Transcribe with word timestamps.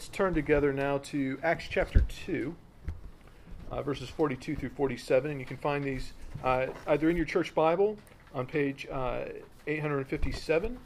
Let's 0.00 0.08
turn 0.08 0.32
together 0.32 0.72
now 0.72 0.96
to 0.96 1.38
Acts 1.42 1.66
chapter 1.68 2.00
2, 2.24 2.56
uh, 3.70 3.82
verses 3.82 4.08
42 4.08 4.56
through 4.56 4.70
47. 4.70 5.30
And 5.30 5.38
you 5.38 5.44
can 5.44 5.58
find 5.58 5.84
these 5.84 6.14
uh, 6.42 6.68
either 6.86 7.10
in 7.10 7.18
your 7.18 7.26
church 7.26 7.54
Bible 7.54 7.98
on 8.34 8.46
page 8.46 8.88
uh, 8.90 9.24
857, 9.66 10.78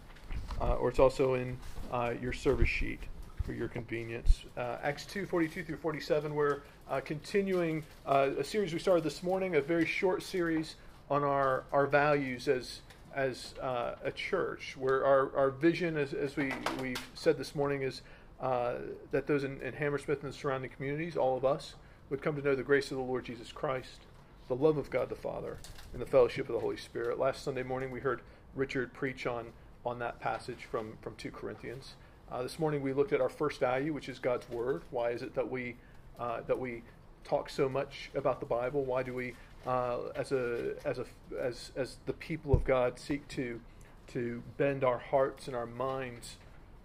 uh, 0.61 0.75
or 0.75 0.89
it's 0.89 0.99
also 0.99 1.35
in 1.35 1.57
uh, 1.93 2.15
your 2.21 2.33
service 2.33 2.69
sheet 2.69 2.99
for 3.45 3.53
your 3.53 3.69
convenience. 3.69 4.47
Uh, 4.57 4.79
Acts 4.83 5.07
2, 5.07 5.27
42 5.27 5.63
through 5.63 5.77
47, 5.77 6.35
we're 6.35 6.63
continuing 7.05 7.85
a 8.07 8.43
series 8.43 8.73
we 8.73 8.81
started 8.81 9.05
this 9.05 9.23
morning, 9.23 9.55
a 9.55 9.61
very 9.61 9.87
short 9.87 10.25
series 10.25 10.75
on 11.09 11.23
our, 11.23 11.63
our 11.71 11.87
values 11.87 12.49
as 12.49 12.81
as 13.15 13.55
uh, 13.63 13.95
a 14.03 14.11
church, 14.11 14.77
where 14.77 15.05
our, 15.05 15.35
our 15.37 15.51
vision, 15.51 15.97
as, 15.97 16.13
as 16.13 16.37
we, 16.37 16.53
we 16.81 16.97
said 17.15 17.39
this 17.39 17.55
morning, 17.55 17.83
is 17.83 18.03
uh, 18.41 18.75
that 19.11 19.27
those 19.27 19.45
in, 19.45 19.61
in, 19.61 19.75
Hammersmith 19.75 20.23
and 20.23 20.33
the 20.33 20.37
surrounding 20.37 20.71
communities, 20.71 21.17
all 21.17 21.37
of 21.37 21.45
us, 21.45 21.75
would 22.11 22.23
come 22.23 22.37
to 22.37 22.43
know 22.43 22.55
the 22.55 22.63
grace 22.63 22.91
of 22.91 22.97
the 22.97 23.03
Lord 23.03 23.25
Jesus 23.25 23.53
Christ, 23.53 24.01
the 24.49 24.57
love 24.57 24.77
of 24.77 24.91
God 24.91 25.09
the 25.09 25.15
Father, 25.15 25.59
and 25.93 26.03
the 26.03 26.07
fellowship 26.07 26.49
of 26.49 26.55
the 26.55 26.61
Holy 26.61 26.77
Spirit. 26.77 27.19
Last 27.19 27.43
Sunday 27.43 27.63
morning, 27.63 27.91
we 27.91 28.01
heard 28.01 28.21
Richard 28.55 28.93
preach 28.93 29.27
on, 29.27 29.47
on 29.87 29.99
that 30.01 30.21
passage 30.21 30.67
from, 30.71 30.99
from 31.01 31.15
2 31.17 31.31
Corinthians. 31.31 31.95
Uh, 32.31 32.43
this 32.43 32.59
morning, 32.59 32.83
we 32.83 32.93
looked 32.93 33.13
at 33.13 33.21
our 33.21 33.29
first 33.29 33.61
value, 33.61 33.93
which 33.93 34.09
is 34.09 34.19
God's 34.19 34.49
Word. 34.51 34.83
Why 34.91 35.11
is 35.11 35.23
it 35.23 35.35
that 35.35 35.51
we, 35.51 35.77
uh, 36.19 36.41
that 36.47 36.59
we 36.59 36.83
talk 37.23 37.49
so 37.49 37.69
much 37.69 38.11
about 38.15 38.41
the 38.41 38.47
Bible? 38.47 38.85
Why 38.85 39.03
do 39.03 39.15
we, 39.15 39.35
uh, 39.67 39.99
as, 40.17 40.33
a, 40.33 40.75
as, 40.85 40.99
a, 40.99 41.07
as, 41.39 41.71
as 41.77 41.99
the 42.07 42.13
people 42.13 42.53
of 42.53 42.65
God, 42.65 42.99
seek 42.99 43.27
to, 43.29 43.61
to 44.09 44.43
bend 44.57 44.85
our 44.85 44.99
hearts 44.99 45.47
and 45.47 45.57
our 45.57 45.67
minds 45.67 46.37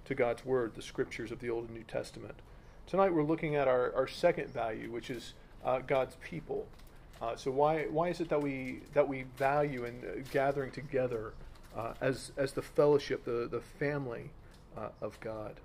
to 0.10 0.16
God's 0.16 0.44
Word, 0.44 0.74
the 0.74 0.82
scriptures 0.82 1.32
of 1.32 1.40
the 1.40 1.52
Old 1.52 1.66
and 1.66 1.78
New 1.78 1.84
Testament. 1.84 2.34
Tonight 2.88 3.14
we're 3.14 3.24
looking 3.24 3.56
at 3.56 3.68
our, 3.68 3.94
our 3.96 4.08
second 4.08 4.52
value, 4.52 4.92
which 4.92 5.12
is 5.12 5.36
uh, 5.64 5.80
God's 5.86 6.16
people. 6.16 6.68
Uh, 7.22 7.36
so 7.36 7.52
why 7.52 7.84
why 7.92 8.10
is 8.10 8.20
it 8.20 8.28
that 8.30 8.42
we 8.42 8.82
that 8.94 9.08
we 9.08 9.26
value 9.38 9.86
in 9.86 10.02
uh, 10.04 10.24
gathering 10.32 10.72
together 10.72 11.34
uh, 11.78 11.94
as 12.02 12.32
as 12.38 12.54
the 12.54 12.62
fellowship, 12.62 13.24
the 13.24 13.48
the 13.52 13.62
family 13.62 14.32
uh, 14.76 14.90
of 15.00 15.20
God, 15.20 15.60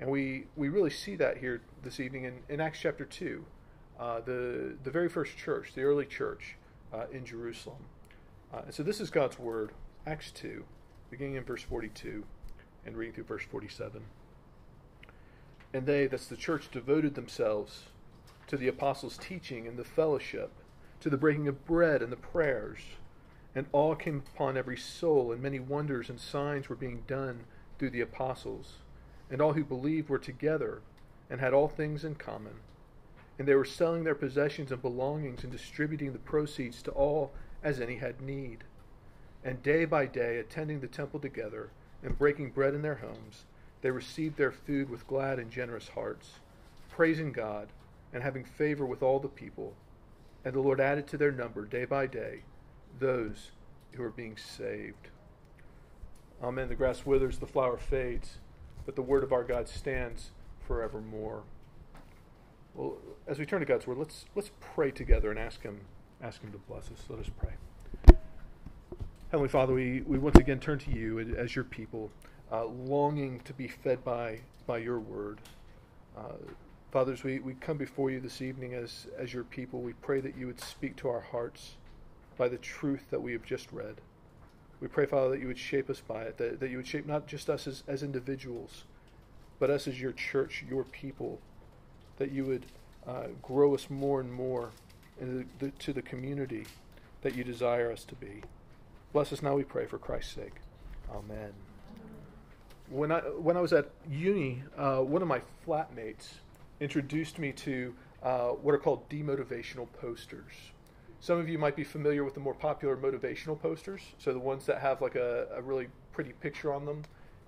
and 0.00 0.10
we 0.10 0.46
we 0.56 0.68
really 0.68 0.90
see 0.90 1.14
that 1.14 1.36
here 1.36 1.62
this 1.84 2.00
evening 2.00 2.24
in, 2.24 2.34
in 2.48 2.60
Acts 2.60 2.80
chapter 2.82 3.04
two, 3.04 3.44
the 4.00 4.74
the 4.82 4.90
very 4.90 5.08
first 5.08 5.36
church, 5.36 5.74
the 5.74 5.82
early 5.82 6.06
church 6.06 6.56
in 7.12 7.24
Jerusalem. 7.24 7.84
and 8.52 8.74
so 8.74 8.82
this 8.82 9.00
is 9.00 9.10
God's 9.10 9.38
word, 9.38 9.70
Acts 10.06 10.32
two, 10.32 10.64
beginning 11.08 11.36
in 11.36 11.44
verse 11.44 11.62
forty 11.62 11.88
two 11.90 12.24
and 12.86 12.96
reading 12.96 13.14
through 13.14 13.24
verse 13.24 13.44
47. 13.44 14.02
And 15.74 15.84
they, 15.84 16.06
that's 16.06 16.26
the 16.26 16.36
church, 16.36 16.70
devoted 16.70 17.14
themselves 17.14 17.84
to 18.46 18.56
the 18.56 18.68
apostles' 18.68 19.18
teaching 19.18 19.66
and 19.66 19.76
the 19.76 19.84
fellowship, 19.84 20.52
to 21.00 21.10
the 21.10 21.16
breaking 21.16 21.48
of 21.48 21.66
bread 21.66 22.00
and 22.00 22.12
the 22.12 22.16
prayers. 22.16 22.78
And 23.54 23.66
awe 23.72 23.94
came 23.94 24.22
upon 24.34 24.56
every 24.56 24.76
soul, 24.76 25.32
and 25.32 25.42
many 25.42 25.58
wonders 25.58 26.08
and 26.08 26.20
signs 26.20 26.68
were 26.68 26.76
being 26.76 27.02
done 27.06 27.44
through 27.78 27.90
the 27.90 28.00
apostles. 28.00 28.74
And 29.30 29.42
all 29.42 29.54
who 29.54 29.64
believed 29.64 30.08
were 30.08 30.18
together 30.18 30.80
and 31.28 31.40
had 31.40 31.52
all 31.52 31.68
things 31.68 32.04
in 32.04 32.14
common. 32.14 32.54
And 33.38 33.46
they 33.46 33.54
were 33.54 33.64
selling 33.64 34.04
their 34.04 34.14
possessions 34.14 34.70
and 34.72 34.80
belongings 34.80 35.42
and 35.42 35.52
distributing 35.52 36.12
the 36.12 36.18
proceeds 36.18 36.80
to 36.82 36.90
all 36.92 37.32
as 37.62 37.80
any 37.80 37.96
had 37.96 38.20
need. 38.20 38.64
And 39.44 39.62
day 39.62 39.84
by 39.84 40.06
day, 40.06 40.38
attending 40.38 40.80
the 40.80 40.86
temple 40.86 41.20
together, 41.20 41.70
and 42.06 42.16
breaking 42.16 42.50
bread 42.50 42.72
in 42.72 42.82
their 42.82 42.94
homes, 42.94 43.44
they 43.82 43.90
received 43.90 44.36
their 44.36 44.52
food 44.52 44.88
with 44.88 45.06
glad 45.08 45.40
and 45.40 45.50
generous 45.50 45.88
hearts, 45.88 46.30
praising 46.88 47.32
God 47.32 47.68
and 48.14 48.22
having 48.22 48.44
favor 48.44 48.86
with 48.86 49.02
all 49.02 49.18
the 49.18 49.28
people. 49.28 49.74
And 50.44 50.54
the 50.54 50.60
Lord 50.60 50.80
added 50.80 51.08
to 51.08 51.18
their 51.18 51.32
number 51.32 51.64
day 51.66 51.84
by 51.84 52.06
day 52.06 52.42
those 53.00 53.50
who 53.92 54.04
are 54.04 54.10
being 54.10 54.36
saved. 54.36 55.08
Amen. 56.42 56.68
The 56.68 56.76
grass 56.76 57.04
withers, 57.04 57.38
the 57.38 57.46
flower 57.46 57.76
fades, 57.76 58.38
but 58.84 58.94
the 58.94 59.02
word 59.02 59.24
of 59.24 59.32
our 59.32 59.42
God 59.42 59.68
stands 59.68 60.30
forevermore. 60.66 61.42
Well, 62.74 62.98
as 63.26 63.38
we 63.38 63.46
turn 63.46 63.60
to 63.60 63.66
God's 63.66 63.86
word, 63.86 63.98
let's 63.98 64.26
let's 64.36 64.52
pray 64.60 64.92
together 64.92 65.30
and 65.30 65.38
ask 65.38 65.62
him 65.62 65.80
ask 66.22 66.40
him 66.40 66.52
to 66.52 66.58
bless 66.58 66.84
us. 66.84 67.02
Let 67.08 67.18
us 67.18 67.30
pray. 67.36 67.54
Heavenly 69.36 69.50
Father, 69.50 69.74
we, 69.74 70.00
we 70.06 70.16
once 70.16 70.38
again 70.38 70.60
turn 70.60 70.78
to 70.78 70.90
you 70.90 71.18
as 71.36 71.54
your 71.54 71.66
people, 71.66 72.10
uh, 72.50 72.64
longing 72.64 73.40
to 73.40 73.52
be 73.52 73.68
fed 73.68 74.02
by, 74.02 74.40
by 74.66 74.78
your 74.78 74.98
word. 74.98 75.40
Uh, 76.16 76.36
fathers, 76.90 77.22
we, 77.22 77.40
we 77.40 77.52
come 77.52 77.76
before 77.76 78.10
you 78.10 78.18
this 78.18 78.40
evening 78.40 78.72
as, 78.72 79.06
as 79.18 79.34
your 79.34 79.44
people. 79.44 79.82
We 79.82 79.92
pray 79.92 80.22
that 80.22 80.38
you 80.38 80.46
would 80.46 80.58
speak 80.58 80.96
to 80.96 81.10
our 81.10 81.20
hearts 81.20 81.72
by 82.38 82.48
the 82.48 82.56
truth 82.56 83.10
that 83.10 83.20
we 83.20 83.32
have 83.32 83.44
just 83.44 83.70
read. 83.72 83.96
We 84.80 84.88
pray, 84.88 85.04
Father, 85.04 85.28
that 85.32 85.40
you 85.40 85.48
would 85.48 85.58
shape 85.58 85.90
us 85.90 86.00
by 86.00 86.22
it, 86.22 86.38
that, 86.38 86.58
that 86.58 86.70
you 86.70 86.78
would 86.78 86.86
shape 86.86 87.06
not 87.06 87.26
just 87.26 87.50
us 87.50 87.66
as, 87.66 87.82
as 87.86 88.02
individuals, 88.02 88.84
but 89.58 89.68
us 89.68 89.86
as 89.86 90.00
your 90.00 90.12
church, 90.12 90.64
your 90.66 90.84
people, 90.84 91.40
that 92.16 92.32
you 92.32 92.46
would 92.46 92.64
uh, 93.06 93.26
grow 93.42 93.74
us 93.74 93.90
more 93.90 94.18
and 94.18 94.32
more 94.32 94.70
into 95.20 95.44
the, 95.58 95.70
to 95.72 95.92
the 95.92 96.00
community 96.00 96.64
that 97.20 97.34
you 97.34 97.44
desire 97.44 97.92
us 97.92 98.02
to 98.04 98.14
be. 98.14 98.40
Bless 99.12 99.32
us 99.32 99.42
now, 99.42 99.54
we 99.54 99.64
pray, 99.64 99.86
for 99.86 99.98
Christ's 99.98 100.34
sake. 100.34 100.54
Amen. 101.10 101.52
When 102.88 103.10
I, 103.10 103.20
when 103.20 103.56
I 103.56 103.60
was 103.60 103.72
at 103.72 103.90
uni, 104.08 104.62
uh, 104.76 104.98
one 104.98 105.22
of 105.22 105.28
my 105.28 105.40
flatmates 105.66 106.34
introduced 106.80 107.38
me 107.38 107.52
to 107.52 107.94
uh, 108.22 108.48
what 108.48 108.74
are 108.74 108.78
called 108.78 109.08
demotivational 109.08 109.88
posters. 110.00 110.52
Some 111.20 111.38
of 111.38 111.48
you 111.48 111.58
might 111.58 111.76
be 111.76 111.84
familiar 111.84 112.24
with 112.24 112.34
the 112.34 112.40
more 112.40 112.54
popular 112.54 112.96
motivational 112.96 113.60
posters, 113.60 114.02
so 114.18 114.32
the 114.32 114.38
ones 114.38 114.66
that 114.66 114.78
have 114.78 115.00
like 115.00 115.14
a, 115.14 115.46
a 115.54 115.62
really 115.62 115.88
pretty 116.12 116.32
picture 116.32 116.72
on 116.72 116.84
them, 116.84 117.02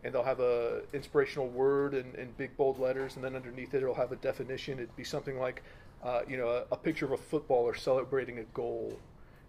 and 0.04 0.14
they'll 0.14 0.22
have 0.22 0.40
a 0.40 0.82
inspirational 0.92 1.48
word 1.48 1.94
in, 1.94 2.14
in 2.14 2.30
big 2.36 2.56
bold 2.56 2.78
letters, 2.78 3.16
and 3.16 3.24
then 3.24 3.36
underneath 3.36 3.74
it 3.74 3.82
it'll 3.82 3.94
have 3.94 4.12
a 4.12 4.16
definition. 4.16 4.78
It'd 4.78 4.96
be 4.96 5.04
something 5.04 5.38
like, 5.38 5.62
uh, 6.02 6.22
you 6.28 6.36
know, 6.36 6.48
a, 6.48 6.64
a, 6.72 6.76
picture 6.76 7.04
of 7.04 7.12
a 7.12 7.16
footballer 7.16 7.74
celebrating 7.74 8.38
a 8.38 8.44
goal, 8.44 8.98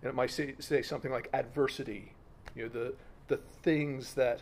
and 0.02 0.10
it 0.10 0.16
might 0.16 0.32
say, 0.32 0.56
say 0.60 0.82
something 0.82 1.12
like 1.12 1.30
adversity. 1.34 2.14
You 2.56 2.64
know, 2.64 2.70
the 2.70 2.94
the 3.28 3.38
things 3.62 4.14
that 4.16 4.42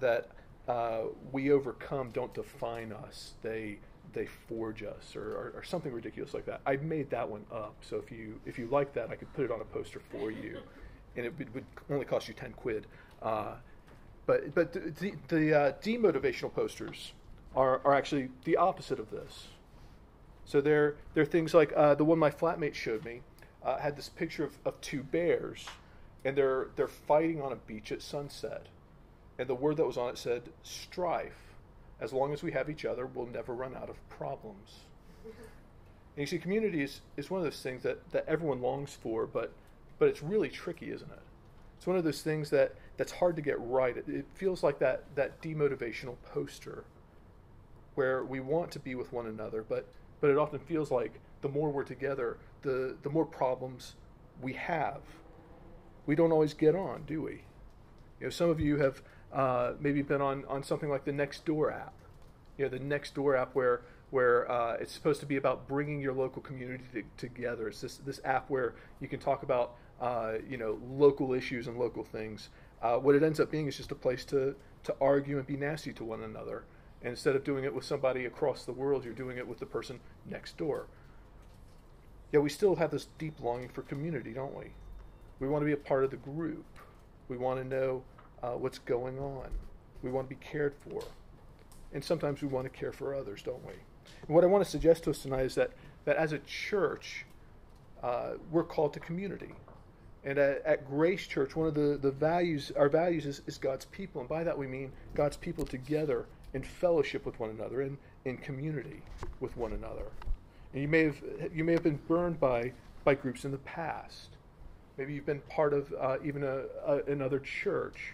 that 0.00 0.28
uh, 0.68 1.02
we 1.32 1.52
overcome 1.52 2.10
don't 2.10 2.34
define 2.34 2.92
us; 2.92 3.34
they 3.42 3.78
they 4.12 4.26
forge 4.26 4.82
us, 4.82 5.14
or, 5.14 5.22
or, 5.22 5.52
or, 5.56 5.62
something 5.62 5.92
ridiculous 5.92 6.32
like 6.32 6.46
that. 6.46 6.60
I 6.64 6.76
made 6.76 7.10
that 7.10 7.28
one 7.28 7.44
up, 7.52 7.74
so 7.82 7.96
if 7.96 8.10
you 8.10 8.40
if 8.46 8.58
you 8.58 8.66
like 8.66 8.92
that, 8.94 9.10
I 9.10 9.14
could 9.14 9.32
put 9.34 9.44
it 9.44 9.50
on 9.50 9.60
a 9.60 9.64
poster 9.64 10.00
for 10.10 10.30
you, 10.30 10.58
and 11.16 11.26
it 11.26 11.38
would, 11.38 11.52
would 11.54 11.64
only 11.90 12.04
cost 12.04 12.28
you 12.28 12.34
ten 12.34 12.52
quid. 12.52 12.86
Uh, 13.22 13.54
but 14.26 14.54
but 14.54 14.72
the, 14.72 15.14
the 15.28 15.54
uh, 15.54 15.72
demotivational 15.82 16.52
posters 16.52 17.12
are 17.54 17.80
are 17.84 17.94
actually 17.94 18.28
the 18.44 18.56
opposite 18.56 18.98
of 18.98 19.10
this. 19.10 19.48
So 20.44 20.60
they're 20.60 20.96
they're 21.14 21.24
things 21.24 21.54
like 21.54 21.72
uh, 21.76 21.94
the 21.94 22.04
one 22.04 22.18
my 22.18 22.30
flatmate 22.30 22.74
showed 22.74 23.04
me 23.04 23.20
uh, 23.66 23.78
had 23.78 23.96
this 23.96 24.08
picture 24.08 24.44
of, 24.44 24.56
of 24.64 24.80
two 24.80 25.02
bears, 25.02 25.66
and 26.24 26.36
they're 26.36 26.68
they're 26.76 26.88
fighting 26.88 27.42
on 27.42 27.52
a 27.52 27.56
beach 27.56 27.92
at 27.92 28.00
sunset, 28.00 28.66
and 29.38 29.48
the 29.48 29.54
word 29.54 29.76
that 29.76 29.86
was 29.86 29.98
on 29.98 30.08
it 30.08 30.18
said 30.18 30.42
strife. 30.62 31.42
As 32.00 32.12
long 32.12 32.32
as 32.32 32.42
we 32.42 32.52
have 32.52 32.70
each 32.70 32.84
other, 32.84 33.06
we'll 33.06 33.26
never 33.26 33.54
run 33.54 33.74
out 33.74 33.88
of 33.88 34.08
problems. 34.10 34.80
And 35.24 36.22
you 36.22 36.26
see, 36.26 36.38
community 36.38 36.82
is, 36.82 37.00
is 37.16 37.30
one 37.30 37.40
of 37.40 37.44
those 37.44 37.60
things 37.62 37.82
that, 37.82 38.10
that 38.12 38.24
everyone 38.28 38.60
longs 38.62 38.94
for, 38.94 39.26
but 39.26 39.52
but 39.98 40.08
it's 40.08 40.22
really 40.22 40.50
tricky, 40.50 40.90
isn't 40.90 41.10
it? 41.10 41.22
It's 41.78 41.86
one 41.86 41.96
of 41.96 42.04
those 42.04 42.22
things 42.22 42.50
that, 42.50 42.74
that's 42.96 43.12
hard 43.12 43.36
to 43.36 43.42
get 43.42 43.56
right. 43.58 43.96
It, 43.96 44.08
it 44.08 44.26
feels 44.34 44.62
like 44.62 44.78
that 44.78 45.04
that 45.14 45.42
demotivational 45.42 46.16
poster 46.32 46.84
where 47.96 48.24
we 48.24 48.40
want 48.40 48.70
to 48.72 48.78
be 48.78 48.94
with 48.94 49.12
one 49.12 49.26
another, 49.26 49.64
but 49.66 49.86
but 50.20 50.30
it 50.30 50.38
often 50.38 50.58
feels 50.60 50.90
like 50.90 51.18
the 51.42 51.48
more 51.48 51.70
we're 51.70 51.84
together, 51.84 52.38
the, 52.62 52.96
the 53.02 53.10
more 53.10 53.24
problems 53.24 53.94
we 54.40 54.52
have. 54.54 55.00
We 56.06 56.14
don't 56.14 56.32
always 56.32 56.54
get 56.54 56.74
on, 56.74 57.04
do 57.06 57.22
we? 57.22 57.42
You 58.20 58.26
know, 58.26 58.30
some 58.30 58.50
of 58.50 58.60
you 58.60 58.78
have 58.78 59.02
uh, 59.32 59.72
maybe 59.80 60.02
been 60.02 60.22
on, 60.22 60.44
on 60.46 60.62
something 60.62 60.88
like 60.88 61.04
the 61.04 61.12
Nextdoor 61.12 61.72
app. 61.72 61.94
You 62.56 62.64
know, 62.64 62.70
the 62.70 62.78
Nextdoor 62.78 63.38
app 63.38 63.54
where 63.54 63.82
where 64.10 64.50
uh, 64.50 64.74
it's 64.74 64.92
supposed 64.92 65.20
to 65.20 65.26
be 65.26 65.36
about 65.36 65.66
bringing 65.66 66.00
your 66.00 66.12
local 66.12 66.40
community 66.40 66.84
to, 66.92 67.02
together. 67.16 67.68
It's 67.68 67.80
this 67.80 67.96
this 67.98 68.20
app 68.24 68.48
where 68.48 68.74
you 69.00 69.08
can 69.08 69.18
talk 69.18 69.42
about 69.42 69.74
uh, 70.00 70.34
you 70.48 70.56
know 70.56 70.78
local 70.88 71.32
issues 71.32 71.66
and 71.66 71.78
local 71.78 72.04
things. 72.04 72.50
Uh, 72.82 72.96
what 72.96 73.14
it 73.14 73.22
ends 73.22 73.40
up 73.40 73.50
being 73.50 73.66
is 73.66 73.76
just 73.76 73.90
a 73.90 73.96
place 73.96 74.24
to 74.26 74.54
to 74.84 74.94
argue 75.00 75.38
and 75.38 75.46
be 75.46 75.56
nasty 75.56 75.92
to 75.94 76.04
one 76.04 76.22
another. 76.22 76.64
And 77.02 77.10
instead 77.10 77.36
of 77.36 77.44
doing 77.44 77.64
it 77.64 77.74
with 77.74 77.84
somebody 77.84 78.24
across 78.24 78.64
the 78.64 78.72
world, 78.72 79.04
you're 79.04 79.12
doing 79.12 79.36
it 79.36 79.46
with 79.46 79.58
the 79.58 79.66
person 79.66 80.00
next 80.24 80.56
door. 80.56 80.86
Yet 82.36 82.42
we 82.42 82.50
still 82.50 82.76
have 82.76 82.90
this 82.90 83.06
deep 83.16 83.40
longing 83.40 83.70
for 83.70 83.80
community, 83.80 84.34
don't 84.34 84.54
we? 84.54 84.66
We 85.40 85.48
want 85.48 85.62
to 85.62 85.64
be 85.64 85.72
a 85.72 85.76
part 85.78 86.04
of 86.04 86.10
the 86.10 86.18
group. 86.18 86.66
We 87.30 87.38
want 87.38 87.58
to 87.62 87.64
know 87.66 88.02
uh, 88.42 88.50
what's 88.50 88.78
going 88.78 89.18
on. 89.18 89.48
We 90.02 90.10
want 90.10 90.28
to 90.28 90.36
be 90.36 90.44
cared 90.44 90.74
for. 90.74 91.02
And 91.94 92.04
sometimes 92.04 92.42
we 92.42 92.48
want 92.48 92.70
to 92.70 92.78
care 92.78 92.92
for 92.92 93.14
others, 93.14 93.40
don't 93.40 93.64
we? 93.64 93.72
And 94.26 94.34
what 94.34 94.44
I 94.44 94.48
want 94.48 94.62
to 94.62 94.70
suggest 94.70 95.04
to 95.04 95.10
us 95.12 95.20
tonight 95.20 95.46
is 95.46 95.54
that, 95.54 95.70
that 96.04 96.16
as 96.16 96.32
a 96.32 96.38
church, 96.40 97.24
uh, 98.02 98.32
we're 98.50 98.64
called 98.64 98.92
to 98.92 99.00
community. 99.00 99.54
And 100.22 100.36
at, 100.36 100.60
at, 100.66 100.86
Grace 100.86 101.26
Church, 101.26 101.56
one 101.56 101.68
of 101.68 101.72
the, 101.72 101.98
the 101.98 102.10
values, 102.10 102.70
our 102.76 102.90
values 102.90 103.24
is, 103.24 103.40
is 103.46 103.56
God's 103.56 103.86
people. 103.86 104.20
And 104.20 104.28
by 104.28 104.44
that 104.44 104.58
we 104.58 104.66
mean 104.66 104.92
God's 105.14 105.38
people 105.38 105.64
together 105.64 106.26
in 106.52 106.62
fellowship 106.62 107.24
with 107.24 107.40
one 107.40 107.48
another 107.48 107.80
and 107.80 107.96
in 108.26 108.36
community 108.36 109.00
with 109.40 109.56
one 109.56 109.72
another. 109.72 110.04
And 110.76 110.82
you 110.82 110.88
may 110.88 111.04
have, 111.04 111.16
you 111.54 111.64
may 111.64 111.72
have 111.72 111.82
been 111.82 111.98
burned 112.06 112.38
by, 112.38 112.70
by 113.02 113.14
groups 113.14 113.46
in 113.46 113.50
the 113.50 113.56
past. 113.56 114.36
Maybe 114.98 115.14
you've 115.14 115.24
been 115.24 115.40
part 115.48 115.72
of 115.72 115.90
uh, 115.98 116.18
even 116.22 116.42
a, 116.42 116.64
a, 116.84 117.02
another 117.06 117.38
church 117.38 118.12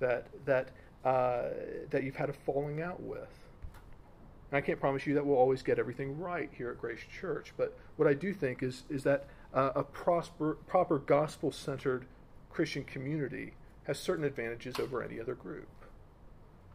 that, 0.00 0.26
that, 0.44 0.70
uh, 1.04 1.50
that 1.90 2.02
you've 2.02 2.16
had 2.16 2.30
a 2.30 2.32
falling 2.32 2.82
out 2.82 3.00
with. 3.00 3.28
And 4.50 4.58
I 4.58 4.60
can't 4.60 4.80
promise 4.80 5.06
you 5.06 5.14
that 5.14 5.24
we'll 5.24 5.36
always 5.36 5.62
get 5.62 5.78
everything 5.78 6.18
right 6.18 6.50
here 6.52 6.68
at 6.70 6.80
Grace 6.80 6.98
Church, 7.20 7.52
but 7.56 7.78
what 7.94 8.08
I 8.08 8.14
do 8.14 8.34
think 8.34 8.64
is, 8.64 8.82
is 8.90 9.04
that 9.04 9.26
uh, 9.54 9.70
a 9.76 9.84
prosper, 9.84 10.58
proper 10.66 10.98
gospel 10.98 11.52
centered 11.52 12.06
Christian 12.50 12.82
community 12.82 13.52
has 13.84 14.00
certain 14.00 14.24
advantages 14.24 14.80
over 14.80 15.00
any 15.00 15.20
other 15.20 15.36
group. 15.36 15.68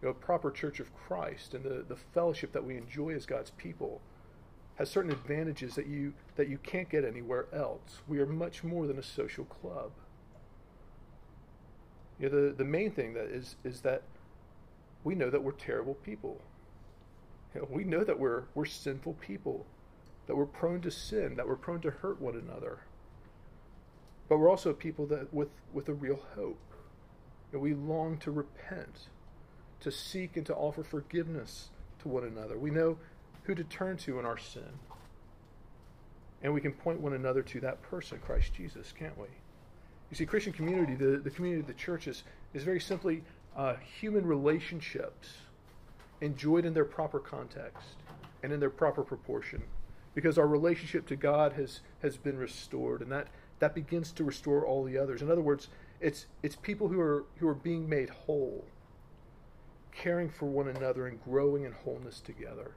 You 0.01 0.07
know, 0.07 0.11
a 0.11 0.13
proper 0.13 0.49
church 0.49 0.79
of 0.79 0.95
Christ 0.95 1.55
and 1.55 1.65
the, 1.65 1.83
the 1.85 1.97
fellowship 1.97 2.53
that 2.53 2.63
we 2.63 2.77
enjoy 2.77 3.09
as 3.09 3.25
God's 3.25 3.51
people 3.51 3.99
has 4.75 4.89
certain 4.89 5.11
advantages 5.11 5.75
that 5.75 5.87
you 5.87 6.13
that 6.35 6.49
you 6.49 6.57
can't 6.57 6.89
get 6.89 7.05
anywhere 7.05 7.45
else. 7.53 8.01
We 8.07 8.19
are 8.19 8.25
much 8.25 8.63
more 8.63 8.87
than 8.87 8.97
a 8.97 9.03
social 9.03 9.45
club. 9.45 9.91
You 12.19 12.29
know, 12.29 12.47
the, 12.47 12.53
the 12.53 12.65
main 12.65 12.91
thing 12.91 13.13
that 13.13 13.25
is 13.25 13.55
is 13.63 13.81
that 13.81 14.03
we 15.03 15.15
know 15.15 15.29
that 15.29 15.43
we're 15.43 15.51
terrible 15.51 15.95
people. 15.95 16.41
You 17.53 17.61
know, 17.61 17.67
we 17.69 17.83
know 17.83 18.03
that 18.03 18.19
we're 18.19 18.43
we're 18.55 18.65
sinful 18.65 19.13
people 19.13 19.65
that 20.27 20.35
we're 20.35 20.45
prone 20.45 20.81
to 20.81 20.91
sin, 20.91 21.35
that 21.35 21.47
we're 21.47 21.55
prone 21.55 21.81
to 21.81 21.91
hurt 21.91 22.21
one 22.21 22.35
another. 22.35 22.79
But 24.29 24.37
we're 24.37 24.49
also 24.49 24.73
people 24.73 25.05
that 25.07 25.33
with, 25.33 25.49
with 25.73 25.89
a 25.89 25.93
real 25.93 26.19
hope. 26.35 26.59
We 27.51 27.73
long 27.73 28.17
to 28.19 28.31
repent, 28.31 29.09
to 29.81 29.91
seek 29.91 30.37
and 30.37 30.45
to 30.47 30.55
offer 30.55 30.83
forgiveness 30.83 31.69
to 31.99 32.07
one 32.07 32.23
another. 32.23 32.57
We 32.57 32.71
know 32.71 32.97
who 33.43 33.55
to 33.55 33.63
turn 33.63 33.97
to 33.97 34.19
in 34.19 34.25
our 34.25 34.37
sin. 34.37 34.79
And 36.41 36.53
we 36.53 36.61
can 36.61 36.73
point 36.73 36.99
one 36.99 37.13
another 37.13 37.41
to 37.41 37.59
that 37.61 37.81
person, 37.81 38.19
Christ 38.19 38.53
Jesus, 38.53 38.93
can't 38.97 39.17
we? 39.17 39.27
You 40.09 40.17
see, 40.17 40.25
Christian 40.25 40.53
community, 40.53 40.95
the, 40.95 41.17
the 41.17 41.29
community 41.29 41.61
of 41.61 41.67
the 41.67 41.73
church, 41.73 42.07
is, 42.07 42.23
is 42.53 42.63
very 42.63 42.79
simply 42.79 43.23
uh, 43.55 43.75
human 43.99 44.25
relationships 44.25 45.35
enjoyed 46.21 46.65
in 46.65 46.73
their 46.73 46.85
proper 46.85 47.19
context 47.19 47.95
and 48.41 48.51
in 48.51 48.59
their 48.59 48.69
proper 48.69 49.03
proportion 49.03 49.63
because 50.15 50.37
our 50.37 50.47
relationship 50.47 51.07
to 51.07 51.15
God 51.15 51.53
has 51.53 51.81
has 52.01 52.17
been 52.17 52.37
restored, 52.37 53.01
and 53.01 53.11
that 53.11 53.27
that 53.59 53.73
begins 53.73 54.11
to 54.13 54.23
restore 54.23 54.65
all 54.65 54.83
the 54.83 54.97
others. 54.97 55.21
In 55.21 55.31
other 55.31 55.41
words, 55.41 55.69
it's 55.99 56.25
it's 56.41 56.55
people 56.55 56.87
who 56.89 56.99
are 56.99 57.25
who 57.37 57.47
are 57.47 57.55
being 57.55 57.89
made 57.89 58.09
whole, 58.09 58.65
caring 59.91 60.29
for 60.29 60.45
one 60.45 60.67
another 60.67 61.07
and 61.07 61.23
growing 61.23 61.63
in 61.63 61.71
wholeness 61.71 62.19
together. 62.19 62.71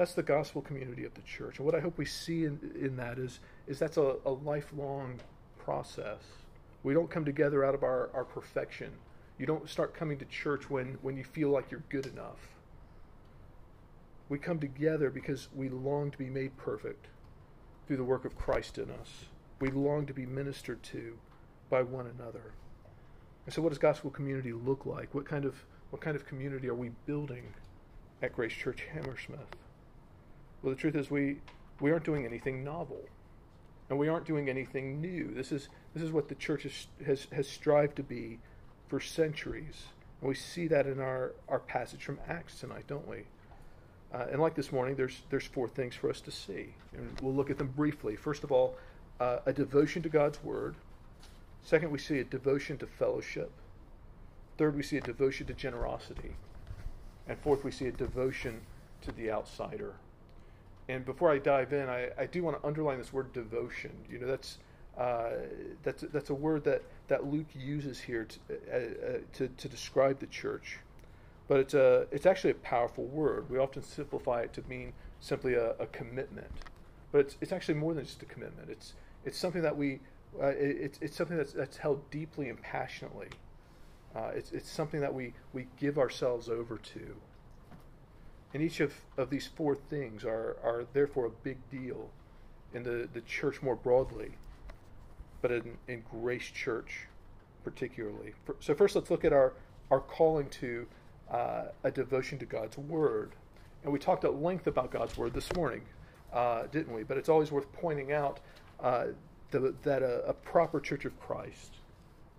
That's 0.00 0.14
the 0.14 0.22
gospel 0.22 0.62
community 0.62 1.04
of 1.04 1.12
the 1.12 1.20
church, 1.22 1.58
and 1.58 1.66
what 1.66 1.74
I 1.74 1.80
hope 1.80 1.98
we 1.98 2.06
see 2.06 2.46
in, 2.46 2.58
in 2.80 2.96
that 2.96 3.18
is 3.18 3.40
is 3.66 3.78
that's 3.78 3.98
a, 3.98 4.16
a 4.24 4.30
lifelong 4.30 5.20
process. 5.58 6.22
We 6.82 6.94
don't 6.94 7.10
come 7.10 7.26
together 7.26 7.64
out 7.64 7.74
of 7.74 7.82
our, 7.82 8.08
our 8.14 8.24
perfection. 8.24 8.92
You 9.38 9.44
don't 9.44 9.68
start 9.68 9.94
coming 9.94 10.16
to 10.18 10.24
church 10.24 10.70
when, 10.70 10.96
when 11.02 11.18
you 11.18 11.24
feel 11.24 11.50
like 11.50 11.70
you're 11.70 11.84
good 11.90 12.06
enough 12.06 12.38
we 14.30 14.38
come 14.38 14.60
together 14.60 15.10
because 15.10 15.48
we 15.54 15.68
long 15.68 16.10
to 16.12 16.16
be 16.16 16.30
made 16.30 16.56
perfect 16.56 17.08
through 17.86 17.96
the 17.96 18.04
work 18.04 18.24
of 18.24 18.38
Christ 18.38 18.78
in 18.78 18.88
us. 18.88 19.24
We 19.60 19.70
long 19.70 20.06
to 20.06 20.14
be 20.14 20.24
ministered 20.24 20.82
to 20.84 21.18
by 21.68 21.82
one 21.82 22.06
another. 22.06 22.52
And 23.44 23.52
so 23.52 23.60
what 23.60 23.70
does 23.70 23.78
gospel 23.78 24.08
community 24.10 24.52
look 24.52 24.86
like? 24.86 25.14
What 25.14 25.26
kind 25.26 25.44
of 25.44 25.66
what 25.90 26.00
kind 26.00 26.14
of 26.14 26.24
community 26.24 26.68
are 26.68 26.74
we 26.74 26.90
building 27.04 27.52
at 28.22 28.32
Grace 28.32 28.52
Church 28.52 28.86
Hammersmith? 28.92 29.56
Well, 30.62 30.74
the 30.74 30.80
truth 30.80 30.94
is 30.94 31.10
we 31.10 31.38
we 31.80 31.90
aren't 31.90 32.04
doing 32.04 32.24
anything 32.24 32.62
novel. 32.62 33.00
And 33.88 33.98
we 33.98 34.06
aren't 34.06 34.24
doing 34.24 34.48
anything 34.48 35.00
new. 35.00 35.34
This 35.34 35.50
is 35.50 35.68
this 35.94 36.02
is 36.02 36.12
what 36.12 36.28
the 36.28 36.36
church 36.36 36.62
has 36.62 36.86
has, 37.04 37.26
has 37.32 37.48
strived 37.48 37.96
to 37.96 38.02
be 38.02 38.38
for 38.88 39.00
centuries. 39.00 39.84
And 40.20 40.28
we 40.28 40.34
see 40.34 40.68
that 40.68 40.86
in 40.86 41.00
our, 41.00 41.32
our 41.48 41.60
passage 41.60 42.04
from 42.04 42.18
Acts 42.28 42.60
tonight, 42.60 42.84
don't 42.86 43.08
we? 43.08 43.24
Uh, 44.12 44.26
and 44.30 44.40
like 44.40 44.54
this 44.54 44.70
morning, 44.70 44.94
there's 44.96 45.22
there's 45.30 45.46
four 45.46 45.68
things 45.68 45.94
for 45.94 46.10
us 46.10 46.20
to 46.20 46.30
see, 46.30 46.74
and 46.96 47.20
we'll 47.20 47.34
look 47.34 47.50
at 47.50 47.58
them 47.58 47.72
briefly. 47.76 48.16
First 48.16 48.44
of 48.44 48.52
all, 48.52 48.76
uh, 49.18 49.38
a 49.46 49.52
devotion 49.52 50.02
to 50.02 50.08
God's 50.08 50.42
word. 50.44 50.74
Second, 51.62 51.90
we 51.90 51.98
see 51.98 52.18
a 52.18 52.24
devotion 52.24 52.78
to 52.78 52.86
fellowship. 52.86 53.50
Third, 54.58 54.76
we 54.76 54.82
see 54.82 54.96
a 54.96 55.00
devotion 55.00 55.46
to 55.46 55.54
generosity, 55.54 56.34
and 57.28 57.38
fourth, 57.38 57.64
we 57.64 57.70
see 57.70 57.86
a 57.86 57.92
devotion 57.92 58.60
to 59.02 59.12
the 59.12 59.30
outsider. 59.30 59.94
And 60.90 61.04
before 61.04 61.30
I 61.30 61.38
dive 61.38 61.72
in, 61.72 61.88
I, 61.88 62.10
I 62.18 62.26
do 62.26 62.42
want 62.42 62.60
to 62.60 62.66
underline 62.66 62.98
this 62.98 63.12
word 63.12 63.32
devotion. 63.32 63.92
You 64.10 64.18
know, 64.18 64.26
that's 64.26 64.58
uh, 64.98 65.30
that's 65.82 66.02
that's 66.12 66.30
a 66.30 66.34
word 66.34 66.64
that 66.64 66.82
that 67.08 67.26
Luke 67.26 67.46
uses 67.54 68.00
here 68.00 68.26
to, 68.26 68.38
uh, 68.50 68.76
uh, 68.76 69.18
to, 69.34 69.48
to 69.48 69.68
describe 69.68 70.18
the 70.18 70.26
church 70.26 70.78
but 71.50 71.58
it's 71.58 71.74
a 71.74 72.06
it's 72.12 72.26
actually 72.26 72.52
a 72.52 72.62
powerful 72.62 73.06
word. 73.06 73.50
We 73.50 73.58
often 73.58 73.82
simplify 73.82 74.42
it 74.42 74.52
to 74.52 74.62
mean 74.68 74.92
simply 75.18 75.54
a, 75.54 75.72
a 75.80 75.86
commitment, 75.88 76.52
but 77.10 77.22
it's 77.22 77.36
it's 77.40 77.50
actually 77.50 77.74
more 77.74 77.92
than 77.92 78.04
just 78.04 78.22
a 78.22 78.24
commitment. 78.26 78.70
It's 78.70 78.94
it's 79.24 79.36
something 79.36 79.62
that 79.62 79.76
we 79.76 79.98
uh, 80.40 80.46
it, 80.46 80.76
it's 80.80 80.98
it's 81.02 81.16
something 81.16 81.36
that's 81.36 81.52
that's 81.52 81.76
held 81.76 82.08
deeply 82.12 82.50
and 82.50 82.62
passionately. 82.62 83.30
Uh, 84.14 84.30
it's 84.32 84.52
it's 84.52 84.70
something 84.70 85.00
that 85.00 85.12
we 85.12 85.34
we 85.52 85.66
give 85.76 85.98
ourselves 85.98 86.48
over 86.48 86.78
to. 86.78 87.16
And 88.52 88.62
each 88.62 88.80
of, 88.80 88.92
of 89.16 89.30
these 89.30 89.46
four 89.46 89.74
things 89.74 90.24
are 90.24 90.56
are 90.62 90.84
therefore 90.92 91.26
a 91.26 91.30
big 91.30 91.58
deal 91.70 92.10
in 92.74 92.82
the, 92.82 93.08
the 93.12 93.20
church 93.22 93.62
more 93.62 93.76
broadly, 93.76 94.32
but 95.42 95.50
in, 95.50 95.76
in 95.88 96.02
Grace 96.10 96.50
Church 96.50 97.06
particularly. 97.62 98.32
So 98.60 98.74
first, 98.74 98.94
let's 98.96 99.10
look 99.10 99.24
at 99.24 99.32
our 99.32 99.52
our 99.90 100.00
calling 100.00 100.48
to 100.48 100.86
uh, 101.30 101.64
a 101.84 101.90
devotion 101.90 102.38
to 102.38 102.46
God's 102.46 102.78
Word. 102.78 103.32
And 103.82 103.92
we 103.92 103.98
talked 103.98 104.24
at 104.24 104.40
length 104.40 104.66
about 104.66 104.90
God's 104.90 105.16
Word 105.16 105.32
this 105.32 105.52
morning, 105.54 105.82
uh, 106.32 106.64
didn't 106.70 106.94
we? 106.94 107.02
But 107.02 107.16
it's 107.16 107.28
always 107.28 107.50
worth 107.50 107.70
pointing 107.72 108.12
out 108.12 108.40
uh, 108.80 109.06
the, 109.50 109.74
that 109.82 110.02
a, 110.02 110.26
a, 110.26 110.32
proper 110.32 110.80
church 110.80 111.04
of 111.04 111.18
Christ 111.20 111.76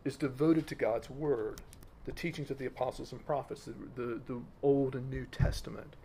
is 0.05 0.15
devoted 0.15 0.67
to 0.67 0.75
God's 0.75 1.09
Word, 1.09 1.62
the 2.05 2.12
teachings 2.12 2.50
of 2.50 2.58
the 2.58 2.65
apostles 2.65 3.12
and 3.12 3.25
prophets, 3.25 3.65
the, 3.65 3.74
the, 3.96 4.22
the 4.25 4.41
Old 4.63 4.96
and 4.96 5.10
New 5.10 5.25
Testament. 5.25 5.96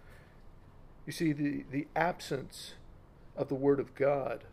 You 1.06 1.12
see, 1.12 1.32
the, 1.32 1.64
the 1.70 1.86
absence 1.96 2.74
of 3.36 3.48
the 3.48 3.54
Word 3.54 3.80
of 3.80 3.94
God 3.94 4.44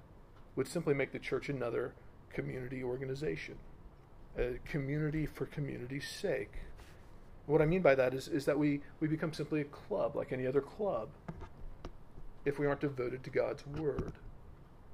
would 0.55 0.67
simply 0.67 0.93
make 0.93 1.11
the 1.11 1.19
church 1.19 1.49
another 1.49 1.93
community 2.31 2.83
organization, 2.83 3.55
a 4.37 4.59
community 4.65 5.25
for 5.25 5.45
community's 5.45 6.07
sake. 6.07 6.53
What 7.45 7.61
I 7.61 7.65
mean 7.65 7.81
by 7.81 7.95
that 7.95 8.13
is, 8.13 8.27
is 8.27 8.45
that 8.45 8.57
we, 8.57 8.81
we 8.99 9.07
become 9.07 9.33
simply 9.33 9.61
a 9.61 9.65
club 9.65 10.15
like 10.15 10.31
any 10.31 10.47
other 10.47 10.61
club 10.61 11.09
if 12.45 12.59
we 12.59 12.65
aren't 12.65 12.81
devoted 12.81 13.23
to 13.23 13.29
God's 13.29 13.65
Word. 13.67 14.13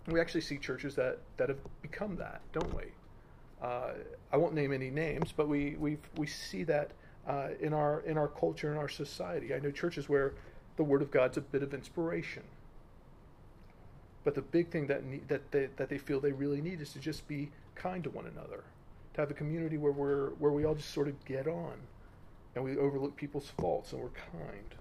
we 0.08 0.20
actually 0.20 0.42
see 0.42 0.58
churches 0.58 0.96
that, 0.96 1.20
that 1.38 1.50
have 1.50 1.60
become 1.82 2.16
that, 2.18 2.42
don't 2.54 2.74
we? 2.76 2.84
Uh, 3.62 3.92
I 4.32 4.38
won't 4.38 4.54
name 4.54 4.72
any 4.72 4.90
names, 4.90 5.34
but 5.36 5.48
we, 5.48 5.76
we 5.80 5.98
we 6.16 6.28
see 6.28 6.64
that 6.64 6.92
uh, 7.28 7.50
in, 7.60 7.74
our, 7.74 8.02
in 8.02 8.18
our 8.18 8.28
culture, 8.28 8.72
in 8.72 8.78
our 8.78 8.90
society. 8.90 9.54
I 9.54 9.60
know 9.60 9.72
churches 9.72 10.10
where 10.10 10.34
the 10.78 10.84
Word 10.84 11.02
of 11.02 11.12
God's 11.12 11.38
a 11.38 11.42
bit 11.42 11.62
of 11.62 11.74
inspiration. 11.74 12.44
But 14.24 14.36
the 14.36 14.42
big 14.42 14.70
thing 14.70 14.88
that, 14.88 15.06
need, 15.06 15.28
that, 15.28 15.52
they, 15.52 15.70
that 15.78 15.90
they 15.90 15.98
feel 15.98 16.20
they 16.20 16.32
really 16.32 16.62
need 16.62 16.82
is 16.82 16.92
to 16.94 17.00
just 17.00 17.28
be 17.28 17.50
kind 17.76 18.04
to 18.04 18.10
one 18.10 18.26
another, 18.26 18.64
to 19.14 19.22
have 19.22 19.32
a 19.32 19.34
community 19.34 19.78
where, 19.78 19.92
we're, 19.92 20.30
where 20.40 20.52
we 20.52 20.66
all 20.66 20.76
just 20.76 20.92
sort 20.94 21.08
of 21.08 21.26
get 21.26 21.48
on 21.48 21.74
and 22.56 22.64
we 22.64 22.78
overlook 22.78 23.16
people's 23.16 23.52
faults 23.60 23.94
and 23.94 24.02
we're 24.02 24.10
kind. 24.10 24.76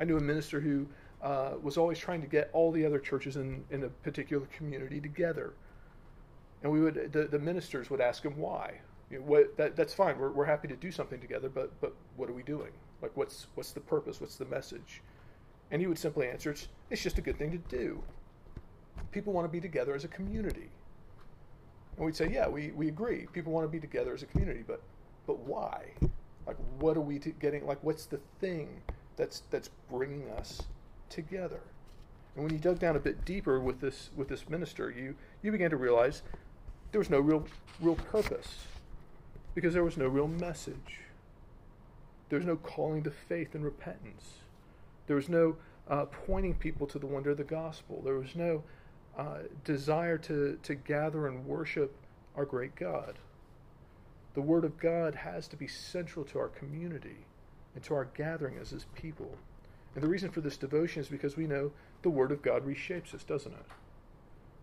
I 0.00 0.04
knew 0.04 0.16
a 0.16 0.20
minister 0.20 0.60
who 0.60 0.86
uh, 1.22 1.52
was 1.62 1.78
always 1.78 1.98
trying 1.98 2.20
to 2.20 2.26
get 2.26 2.50
all 2.52 2.72
the 2.72 2.84
other 2.84 2.98
churches 2.98 3.36
in, 3.36 3.64
in 3.70 3.84
a 3.84 3.88
particular 3.88 4.46
community 4.56 5.00
together. 5.00 5.54
And 6.64 6.72
we 6.72 6.80
would 6.80 7.12
the, 7.12 7.26
the 7.26 7.38
ministers 7.38 7.90
would 7.90 8.00
ask 8.00 8.24
him 8.24 8.36
why. 8.36 8.80
You 9.10 9.18
know, 9.18 9.26
what, 9.26 9.56
that, 9.58 9.76
that's 9.76 9.94
fine. 9.94 10.18
We're, 10.18 10.30
we're 10.30 10.46
happy 10.46 10.66
to 10.66 10.74
do 10.74 10.90
something 10.90 11.20
together, 11.20 11.48
but 11.48 11.70
but 11.80 11.94
what 12.16 12.28
are 12.28 12.32
we 12.32 12.42
doing? 12.42 12.72
Like 13.00 13.16
what's 13.16 13.46
what's 13.54 13.70
the 13.70 13.80
purpose? 13.80 14.20
What's 14.20 14.36
the 14.36 14.46
message? 14.46 15.02
And 15.70 15.80
he 15.80 15.86
would 15.86 15.98
simply 15.98 16.28
answer, 16.28 16.50
it's, 16.50 16.68
it's 16.90 17.02
just 17.02 17.18
a 17.18 17.22
good 17.22 17.38
thing 17.38 17.50
to 17.52 17.58
do. 17.76 18.02
People 19.12 19.32
want 19.32 19.46
to 19.46 19.52
be 19.52 19.60
together 19.60 19.94
as 19.94 20.04
a 20.04 20.08
community. 20.08 20.70
And 21.96 22.04
we'd 22.04 22.16
say, 22.16 22.28
yeah, 22.30 22.48
we, 22.48 22.70
we 22.72 22.88
agree. 22.88 23.26
People 23.32 23.52
want 23.52 23.64
to 23.64 23.70
be 23.70 23.80
together 23.80 24.12
as 24.12 24.22
a 24.22 24.26
community, 24.26 24.64
but 24.66 24.82
but 25.26 25.38
why? 25.38 25.84
Like, 26.46 26.56
what 26.78 26.96
are 26.96 27.00
we 27.00 27.18
getting? 27.18 27.66
Like, 27.66 27.82
what's 27.82 28.06
the 28.06 28.20
thing 28.40 28.82
that's 29.16 29.42
that's 29.50 29.70
bringing 29.90 30.30
us 30.30 30.62
together. 31.08 31.60
And 32.34 32.44
when 32.44 32.52
you 32.52 32.58
dug 32.58 32.78
down 32.78 32.96
a 32.96 33.00
bit 33.00 33.24
deeper 33.24 33.60
with 33.60 33.80
this 33.80 34.10
with 34.16 34.28
this 34.28 34.48
minister, 34.48 34.90
you 34.90 35.14
you 35.42 35.52
began 35.52 35.70
to 35.70 35.76
realize 35.76 36.22
there 36.94 37.00
was 37.00 37.10
no 37.10 37.18
real 37.18 37.44
real 37.80 37.96
purpose 37.96 38.66
because 39.52 39.74
there 39.74 39.82
was 39.82 39.96
no 39.96 40.06
real 40.06 40.28
message. 40.28 41.00
There 42.28 42.38
was 42.38 42.46
no 42.46 42.54
calling 42.54 43.02
to 43.02 43.10
faith 43.10 43.56
and 43.56 43.64
repentance. 43.64 44.34
There 45.08 45.16
was 45.16 45.28
no 45.28 45.56
uh, 45.88 46.04
pointing 46.04 46.54
people 46.54 46.86
to 46.86 47.00
the 47.00 47.06
wonder 47.08 47.30
of 47.30 47.36
the 47.36 47.42
gospel. 47.42 48.00
There 48.04 48.20
was 48.20 48.36
no 48.36 48.62
uh, 49.18 49.38
desire 49.64 50.18
to, 50.18 50.56
to 50.62 50.74
gather 50.76 51.26
and 51.26 51.44
worship 51.44 51.96
our 52.36 52.44
great 52.44 52.76
God. 52.76 53.18
The 54.34 54.42
Word 54.42 54.64
of 54.64 54.78
God 54.78 55.16
has 55.16 55.48
to 55.48 55.56
be 55.56 55.66
central 55.66 56.24
to 56.26 56.38
our 56.38 56.48
community 56.48 57.26
and 57.74 57.82
to 57.82 57.94
our 57.94 58.04
gathering 58.16 58.56
as 58.56 58.70
His 58.70 58.86
people. 58.94 59.36
And 59.96 60.04
the 60.04 60.08
reason 60.08 60.30
for 60.30 60.42
this 60.42 60.56
devotion 60.56 61.02
is 61.02 61.08
because 61.08 61.36
we 61.36 61.48
know 61.48 61.72
the 62.02 62.10
Word 62.10 62.30
of 62.30 62.40
God 62.40 62.64
reshapes 62.64 63.16
us, 63.16 63.24
doesn't 63.24 63.52
it? 63.52 63.66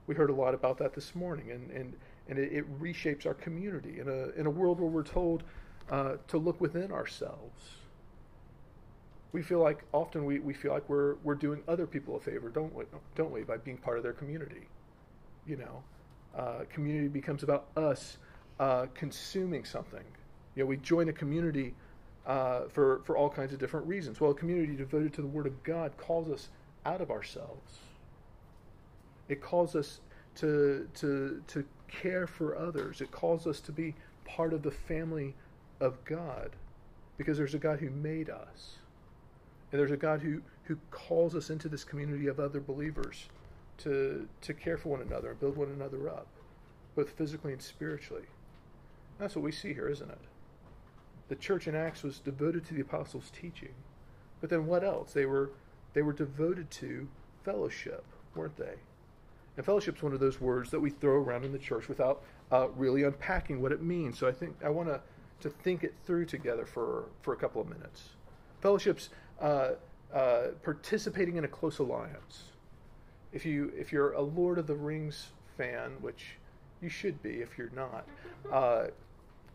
We 0.07 0.15
heard 0.15 0.29
a 0.29 0.35
lot 0.35 0.53
about 0.53 0.77
that 0.77 0.93
this 0.93 1.13
morning, 1.13 1.51
and, 1.51 1.69
and, 1.71 1.93
and 2.27 2.39
it, 2.39 2.51
it 2.51 2.81
reshapes 2.81 3.25
our 3.25 3.33
community 3.33 3.99
in 3.99 4.07
a, 4.07 4.29
in 4.39 4.45
a 4.45 4.49
world 4.49 4.79
where 4.79 4.89
we're 4.89 5.03
told 5.03 5.43
uh, 5.89 6.15
to 6.27 6.37
look 6.37 6.59
within 6.61 6.91
ourselves. 6.91 7.71
We 9.33 9.41
feel 9.41 9.59
like 9.59 9.83
often 9.93 10.25
we, 10.25 10.39
we 10.39 10.53
feel 10.53 10.73
like 10.73 10.87
we're, 10.89 11.15
we're 11.23 11.35
doing 11.35 11.63
other 11.67 11.87
people 11.87 12.15
a 12.17 12.19
favor, 12.19 12.49
don't 12.49 12.73
we, 12.75 12.85
don't 13.15 13.31
we, 13.31 13.43
by 13.43 13.57
being 13.57 13.77
part 13.77 13.97
of 13.97 14.03
their 14.03 14.13
community. 14.13 14.67
You 15.47 15.57
know, 15.57 15.83
uh, 16.37 16.65
community 16.69 17.07
becomes 17.07 17.43
about 17.43 17.67
us 17.77 18.17
uh, 18.59 18.87
consuming 18.93 19.65
something. 19.65 20.03
You 20.55 20.63
know, 20.63 20.67
we 20.67 20.77
join 20.77 21.09
a 21.09 21.13
community 21.13 21.73
uh, 22.25 22.61
for, 22.69 23.01
for 23.05 23.17
all 23.17 23.29
kinds 23.29 23.53
of 23.53 23.59
different 23.59 23.87
reasons. 23.87 24.19
Well, 24.19 24.31
a 24.31 24.35
community 24.35 24.75
devoted 24.75 25.13
to 25.13 25.21
the 25.21 25.27
Word 25.27 25.47
of 25.47 25.63
God 25.63 25.95
calls 25.97 26.29
us 26.29 26.49
out 26.85 27.01
of 27.01 27.09
ourselves. 27.09 27.79
It 29.29 29.41
calls 29.41 29.75
us 29.75 30.01
to, 30.35 30.87
to, 30.95 31.41
to 31.47 31.65
care 31.91 32.27
for 32.27 32.57
others. 32.57 33.01
It 33.01 33.11
calls 33.11 33.45
us 33.45 33.59
to 33.61 33.71
be 33.71 33.95
part 34.25 34.53
of 34.53 34.63
the 34.63 34.71
family 34.71 35.33
of 35.79 36.03
God 36.05 36.51
because 37.17 37.37
there's 37.37 37.53
a 37.53 37.59
God 37.59 37.79
who 37.79 37.89
made 37.89 38.29
us. 38.29 38.77
And 39.71 39.79
there's 39.79 39.91
a 39.91 39.97
God 39.97 40.21
who, 40.21 40.41
who 40.63 40.77
calls 40.89 41.35
us 41.35 41.49
into 41.49 41.69
this 41.69 41.83
community 41.83 42.27
of 42.27 42.39
other 42.39 42.59
believers 42.59 43.29
to, 43.79 44.27
to 44.41 44.53
care 44.53 44.77
for 44.77 44.89
one 44.89 45.01
another 45.01 45.31
and 45.31 45.39
build 45.39 45.57
one 45.57 45.69
another 45.69 46.09
up, 46.09 46.27
both 46.95 47.11
physically 47.11 47.53
and 47.53 47.61
spiritually. 47.61 48.25
That's 49.19 49.35
what 49.35 49.43
we 49.43 49.51
see 49.51 49.73
here, 49.73 49.87
isn't 49.87 50.09
it? 50.09 50.19
The 51.29 51.35
church 51.35 51.67
in 51.67 51.75
Acts 51.75 52.03
was 52.03 52.19
devoted 52.19 52.65
to 52.65 52.73
the 52.73 52.81
apostles' 52.81 53.31
teaching. 53.31 53.73
But 54.41 54.49
then 54.49 54.65
what 54.65 54.83
else? 54.83 55.13
They 55.13 55.25
were 55.25 55.51
they 55.93 56.01
were 56.01 56.13
devoted 56.13 56.71
to 56.71 57.07
fellowship, 57.43 58.03
weren't 58.33 58.57
they? 58.57 58.75
And 59.61 59.65
fellowship 59.67 59.97
is 59.97 60.01
one 60.01 60.13
of 60.13 60.19
those 60.19 60.41
words 60.41 60.71
that 60.71 60.79
we 60.79 60.89
throw 60.89 61.17
around 61.17 61.45
in 61.45 61.51
the 61.51 61.59
church 61.59 61.87
without 61.87 62.23
uh, 62.51 62.69
really 62.69 63.03
unpacking 63.03 63.61
what 63.61 63.71
it 63.71 63.83
means. 63.83 64.17
So 64.17 64.27
I 64.27 64.31
think 64.31 64.55
I 64.65 64.69
want 64.69 64.89
to 64.89 64.99
to 65.41 65.51
think 65.51 65.83
it 65.83 65.93
through 66.03 66.25
together 66.25 66.65
for 66.65 67.09
for 67.21 67.35
a 67.35 67.37
couple 67.37 67.61
of 67.61 67.69
minutes. 67.69 68.09
Fellowship's 68.59 69.09
uh, 69.39 69.73
uh, 70.11 70.47
participating 70.63 71.35
in 71.35 71.43
a 71.43 71.47
close 71.47 71.77
alliance. 71.77 72.45
If 73.33 73.45
you 73.45 73.71
if 73.77 73.91
you're 73.91 74.13
a 74.13 74.21
Lord 74.21 74.57
of 74.57 74.65
the 74.65 74.73
Rings 74.73 75.27
fan, 75.55 75.91
which 76.01 76.37
you 76.81 76.89
should 76.89 77.21
be 77.21 77.35
if 77.35 77.55
you're 77.55 77.69
not, 77.75 78.07
uh, 78.51 78.87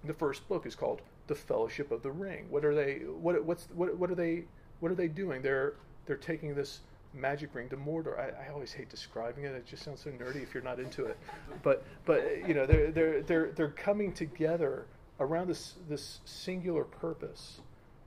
the 0.05 0.15
first 0.15 0.49
book 0.49 0.67
is 0.67 0.77
called 0.77 1.03
The 1.27 1.35
Fellowship 1.35 1.91
of 1.91 2.05
the 2.05 2.13
Ring. 2.13 2.47
What 2.49 2.65
are 2.65 2.77
they? 2.77 2.99
What 2.99 3.45
what's 3.45 3.67
what 3.75 3.97
what 3.97 4.09
are 4.09 4.15
they? 4.15 4.45
What 4.79 4.93
are 4.93 4.95
they 4.95 5.09
doing? 5.09 5.43
They're 5.43 5.75
they're 6.07 6.15
taking 6.15 6.55
this 6.55 6.83
magic 7.16 7.54
ring 7.54 7.68
to 7.70 7.76
Mordor. 7.76 8.18
I, 8.18 8.46
I, 8.46 8.52
always 8.52 8.73
hate 8.73 8.88
describing 8.88 9.44
it. 9.44 9.52
It 9.52 9.66
just 9.66 9.82
sounds 9.82 10.00
so 10.00 10.11
nerdy 10.11 10.42
if 10.42 10.54
you're 10.54 10.62
not 10.62 10.78
into 10.78 11.04
it. 11.06 11.18
But 11.62 11.85
but 12.04 12.46
you 12.46 12.54
know 12.54 12.66
they're 12.66 12.90
they're 12.90 13.23
they're 13.23 13.52
they're 13.52 13.70
coming 13.70 14.12
together 14.12 14.87
around 15.20 15.49
this 15.49 15.75
this 15.88 16.20
singular 16.25 16.85
purpose. 16.85 17.61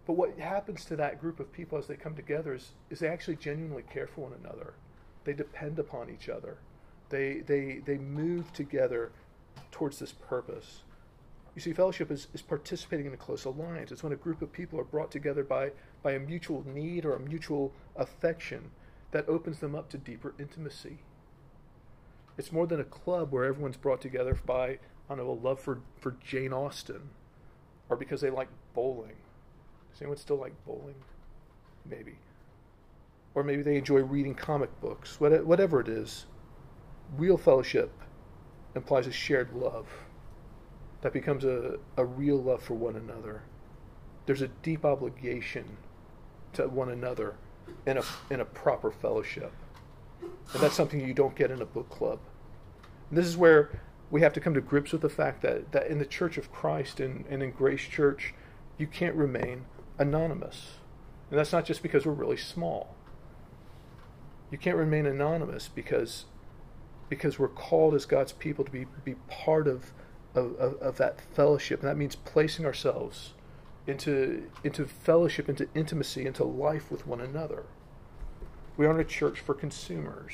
But 0.05 0.13
what 0.13 0.37
happens 0.39 0.85
to 0.85 0.95
that 0.95 1.21
group 1.21 1.39
of 1.39 1.51
people 1.51 1.77
as 1.77 1.87
they 1.87 1.95
come 1.95 2.15
together 2.15 2.55
is, 2.55 2.71
is 2.89 2.99
they 2.99 3.07
actually 3.07 3.35
genuinely 3.35 3.83
care 3.83 4.07
for 4.07 4.21
one 4.21 4.33
another. 4.43 4.73
They 5.23 5.33
depend 5.33 5.77
upon 5.77 6.09
each 6.09 6.29
other. 6.29 6.57
They 7.09 7.41
they 7.45 7.81
they 7.85 7.97
move 7.97 8.51
together 8.53 9.11
towards 9.71 9.99
this 9.99 10.11
purpose. 10.11 10.81
You 11.55 11.61
see, 11.61 11.73
fellowship 11.73 12.11
is, 12.11 12.27
is 12.33 12.41
participating 12.41 13.05
in 13.07 13.13
a 13.13 13.17
close 13.17 13.45
alliance. 13.45 13.91
It's 13.91 14.03
when 14.03 14.13
a 14.13 14.17
group 14.17 14.41
of 14.41 14.51
people 14.51 14.79
are 14.79 14.83
brought 14.83 15.11
together 15.11 15.43
by, 15.43 15.71
by 16.03 16.13
a 16.13 16.19
mutual 16.19 16.63
need 16.65 17.05
or 17.05 17.15
a 17.15 17.19
mutual 17.19 17.73
affection 17.95 18.71
that 19.11 19.27
opens 19.27 19.59
them 19.59 19.75
up 19.75 19.89
to 19.89 19.97
deeper 19.97 20.33
intimacy. 20.39 20.99
It's 22.37 22.51
more 22.51 22.67
than 22.67 22.79
a 22.79 22.85
club 22.85 23.31
where 23.31 23.45
everyone's 23.45 23.77
brought 23.77 24.01
together 24.01 24.39
by, 24.45 24.67
I 24.67 24.79
don't 25.09 25.17
know, 25.17 25.31
a 25.31 25.33
love 25.33 25.59
for, 25.59 25.81
for 25.99 26.15
Jane 26.23 26.53
Austen 26.53 27.09
or 27.89 27.97
because 27.97 28.21
they 28.21 28.29
like 28.29 28.47
bowling. 28.73 29.17
Does 29.91 30.01
anyone 30.01 30.17
still 30.17 30.37
like 30.37 30.53
bowling? 30.65 30.95
Maybe. 31.85 32.15
Or 33.33 33.43
maybe 33.43 33.63
they 33.63 33.77
enjoy 33.77 34.01
reading 34.01 34.35
comic 34.35 34.79
books. 34.79 35.19
Whatever 35.19 35.81
it 35.81 35.87
is, 35.87 36.27
real 37.17 37.37
fellowship 37.37 37.91
implies 38.75 39.07
a 39.07 39.11
shared 39.11 39.53
love 39.53 39.87
that 41.01 41.13
becomes 41.13 41.43
a, 41.43 41.79
a 41.97 42.05
real 42.05 42.37
love 42.37 42.61
for 42.61 42.75
one 42.75 42.95
another. 42.95 43.43
There's 44.25 44.41
a 44.41 44.47
deep 44.47 44.85
obligation 44.85 45.77
to 46.53 46.67
one 46.67 46.89
another 46.89 47.35
in 47.85 47.97
a, 47.97 48.03
in 48.29 48.39
a 48.39 48.45
proper 48.45 48.91
fellowship. 48.91 49.51
And 50.21 50.61
that's 50.61 50.75
something 50.75 50.99
you 50.99 51.13
don't 51.13 51.35
get 51.35 51.51
in 51.51 51.61
a 51.61 51.65
book 51.65 51.89
club. 51.89 52.19
And 53.09 53.17
this 53.17 53.25
is 53.25 53.37
where 53.37 53.81
we 54.11 54.21
have 54.21 54.33
to 54.33 54.39
come 54.39 54.53
to 54.53 54.61
grips 54.61 54.91
with 54.91 55.01
the 55.01 55.09
fact 55.09 55.41
that, 55.41 55.71
that 55.71 55.87
in 55.87 55.99
the 55.99 56.05
Church 56.05 56.37
of 56.37 56.51
Christ 56.51 56.99
and, 56.99 57.25
and 57.29 57.43
in 57.43 57.51
Grace 57.51 57.81
Church, 57.81 58.33
you 58.77 58.87
can't 58.87 59.15
remain 59.15 59.65
anonymous. 59.97 60.73
And 61.29 61.37
that's 61.37 61.51
not 61.51 61.65
just 61.65 61.83
because 61.83 62.05
we're 62.05 62.13
really 62.13 62.37
small. 62.37 62.95
You 64.51 64.57
can't 64.57 64.77
remain 64.77 65.05
anonymous 65.05 65.67
because 65.67 66.25
because 67.07 67.39
we're 67.39 67.47
called 67.47 67.95
as 67.95 68.05
God's 68.05 68.33
people 68.33 68.63
to 68.63 68.71
be, 68.71 68.85
be 69.03 69.15
part 69.29 69.67
of 69.67 69.91
of, 70.35 70.55
of, 70.55 70.75
of 70.75 70.97
that 70.97 71.19
fellowship. 71.21 71.81
And 71.81 71.89
that 71.89 71.97
means 71.97 72.15
placing 72.15 72.65
ourselves 72.65 73.33
into, 73.89 74.49
into 74.63 74.85
fellowship, 74.85 75.49
into 75.49 75.67
intimacy, 75.73 76.25
into 76.25 76.43
life 76.43 76.91
with 76.91 77.05
one 77.07 77.21
another. 77.21 77.63
We 78.77 78.85
aren't 78.85 79.01
a 79.01 79.05
church 79.05 79.39
for 79.39 79.53
consumers. 79.53 80.33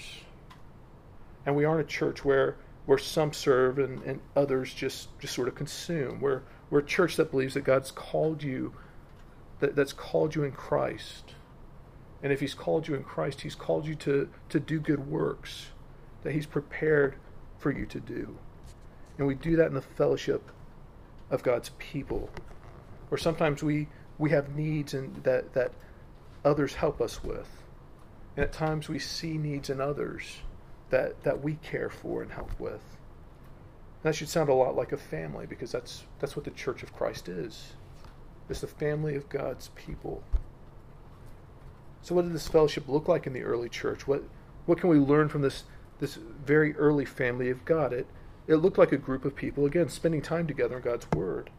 And 1.46 1.56
we 1.56 1.66
aren't 1.66 1.82
a 1.82 1.90
church 1.90 2.26
where, 2.26 2.58
where 2.86 2.98
some 2.98 3.34
serve 3.34 3.80
and, 3.80 4.02
and 4.04 4.20
others 4.36 4.74
just, 4.74 5.18
just 5.20 5.34
sort 5.34 5.48
of 5.48 5.56
consume. 5.56 6.20
We're, 6.20 6.42
we're 6.70 6.80
a 6.80 6.86
church 6.86 7.16
that 7.18 7.32
believes 7.32 7.54
that 7.54 7.64
God's 7.64 7.92
called 7.92 8.44
you, 8.44 8.74
that, 9.60 9.76
that's 9.76 9.94
called 9.94 10.36
you 10.36 10.44
in 10.44 10.52
Christ. 10.52 11.36
And 12.24 12.34
if 12.34 12.40
He's 12.40 12.54
called 12.54 12.88
you 12.88 12.96
in 12.96 13.04
Christ, 13.04 13.42
He's 13.42 13.56
called 13.56 13.86
you 13.86 13.96
to, 13.96 14.30
to 14.50 14.60
do 14.60 14.80
good 14.80 15.08
works 15.08 15.68
that 16.24 16.34
He's 16.34 16.48
prepared 16.48 17.16
for 17.58 17.72
you 17.72 17.86
to 17.86 18.00
do. 18.00 18.38
And 19.18 19.28
we 19.28 19.36
do 19.36 19.56
that 19.56 19.68
in 19.68 19.74
the 19.74 19.82
fellowship 19.82 20.52
of 21.30 21.44
God's 21.44 21.70
people. 21.78 22.30
Or 23.16 23.18
sometimes 23.18 23.64
we, 23.64 23.88
we 24.18 24.32
have 24.32 24.58
needs 24.58 24.94
and 24.94 25.24
that, 25.24 25.54
that 25.54 25.72
others 26.44 26.74
help 26.74 27.00
us 27.00 27.24
with. 27.24 27.48
And 28.36 28.44
at 28.44 28.52
times 28.52 28.90
we 28.90 29.00
see 29.00 29.38
needs 29.38 29.70
in 29.70 29.80
others 29.80 30.40
that, 30.90 31.24
that 31.24 31.42
we 31.42 31.54
care 31.64 31.90
for 31.90 32.22
and 32.22 32.30
help 32.30 32.60
with. 32.60 32.74
And 32.74 34.04
that 34.04 34.16
should 34.16 34.28
sound 34.28 34.50
a 34.50 34.54
lot 34.54 34.76
like 34.76 34.92
a 34.92 34.98
family 34.98 35.46
because 35.46 35.72
that's, 35.72 36.04
that's 36.20 36.36
what 36.36 36.44
the 36.44 36.52
Church 36.52 36.84
of 36.84 36.92
Christ 36.92 37.30
is. 37.30 37.76
It's 38.50 38.60
the 38.60 38.68
family 38.68 39.16
of 39.16 39.30
God's 39.30 39.70
people. 39.76 40.22
So, 42.02 42.16
what 42.16 42.26
did 42.26 42.34
this 42.34 42.50
fellowship 42.50 42.90
look 42.90 43.08
like 43.08 43.26
in 43.28 43.32
the 43.32 43.44
early 43.44 43.70
church? 43.70 44.06
What, 44.06 44.24
what 44.66 44.78
can 44.78 44.90
we 44.90 45.00
learn 45.00 45.30
from 45.30 45.42
this, 45.42 45.64
this 46.00 46.16
very 46.16 46.76
early 46.76 47.06
family 47.06 47.50
of 47.50 47.64
God? 47.64 47.94
It, 47.94 48.08
it 48.46 48.58
looked 48.58 48.78
like 48.78 48.92
a 48.92 48.98
group 48.98 49.24
of 49.24 49.38
people, 49.38 49.66
again, 49.66 49.88
spending 49.88 50.22
time 50.22 50.48
together 50.48 50.76
in 50.76 50.84
God's 50.84 51.08
Word. 51.16 51.50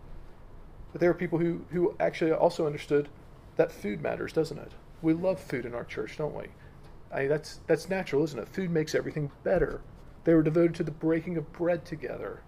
But 0.96 1.00
there 1.00 1.10
were 1.10 1.18
people 1.18 1.38
who, 1.38 1.60
who 1.72 1.94
actually 2.00 2.32
also 2.32 2.64
understood 2.64 3.10
that 3.56 3.70
food 3.70 4.00
matters, 4.00 4.32
doesn't 4.32 4.56
it? 4.56 4.72
We 5.02 5.12
love 5.12 5.38
food 5.38 5.66
in 5.66 5.74
our 5.74 5.84
church, 5.84 6.16
don't 6.16 6.34
we? 6.34 6.46
I 7.12 7.26
that's, 7.26 7.60
that's 7.66 7.90
natural, 7.90 8.24
isn't 8.24 8.38
it? 8.38 8.48
Food 8.48 8.70
makes 8.70 8.94
everything 8.94 9.30
better. 9.44 9.82
They 10.24 10.32
were 10.32 10.42
devoted 10.42 10.74
to 10.76 10.84
the 10.84 10.90
breaking 10.90 11.36
of 11.36 11.52
bread 11.52 11.84
together 11.84 12.40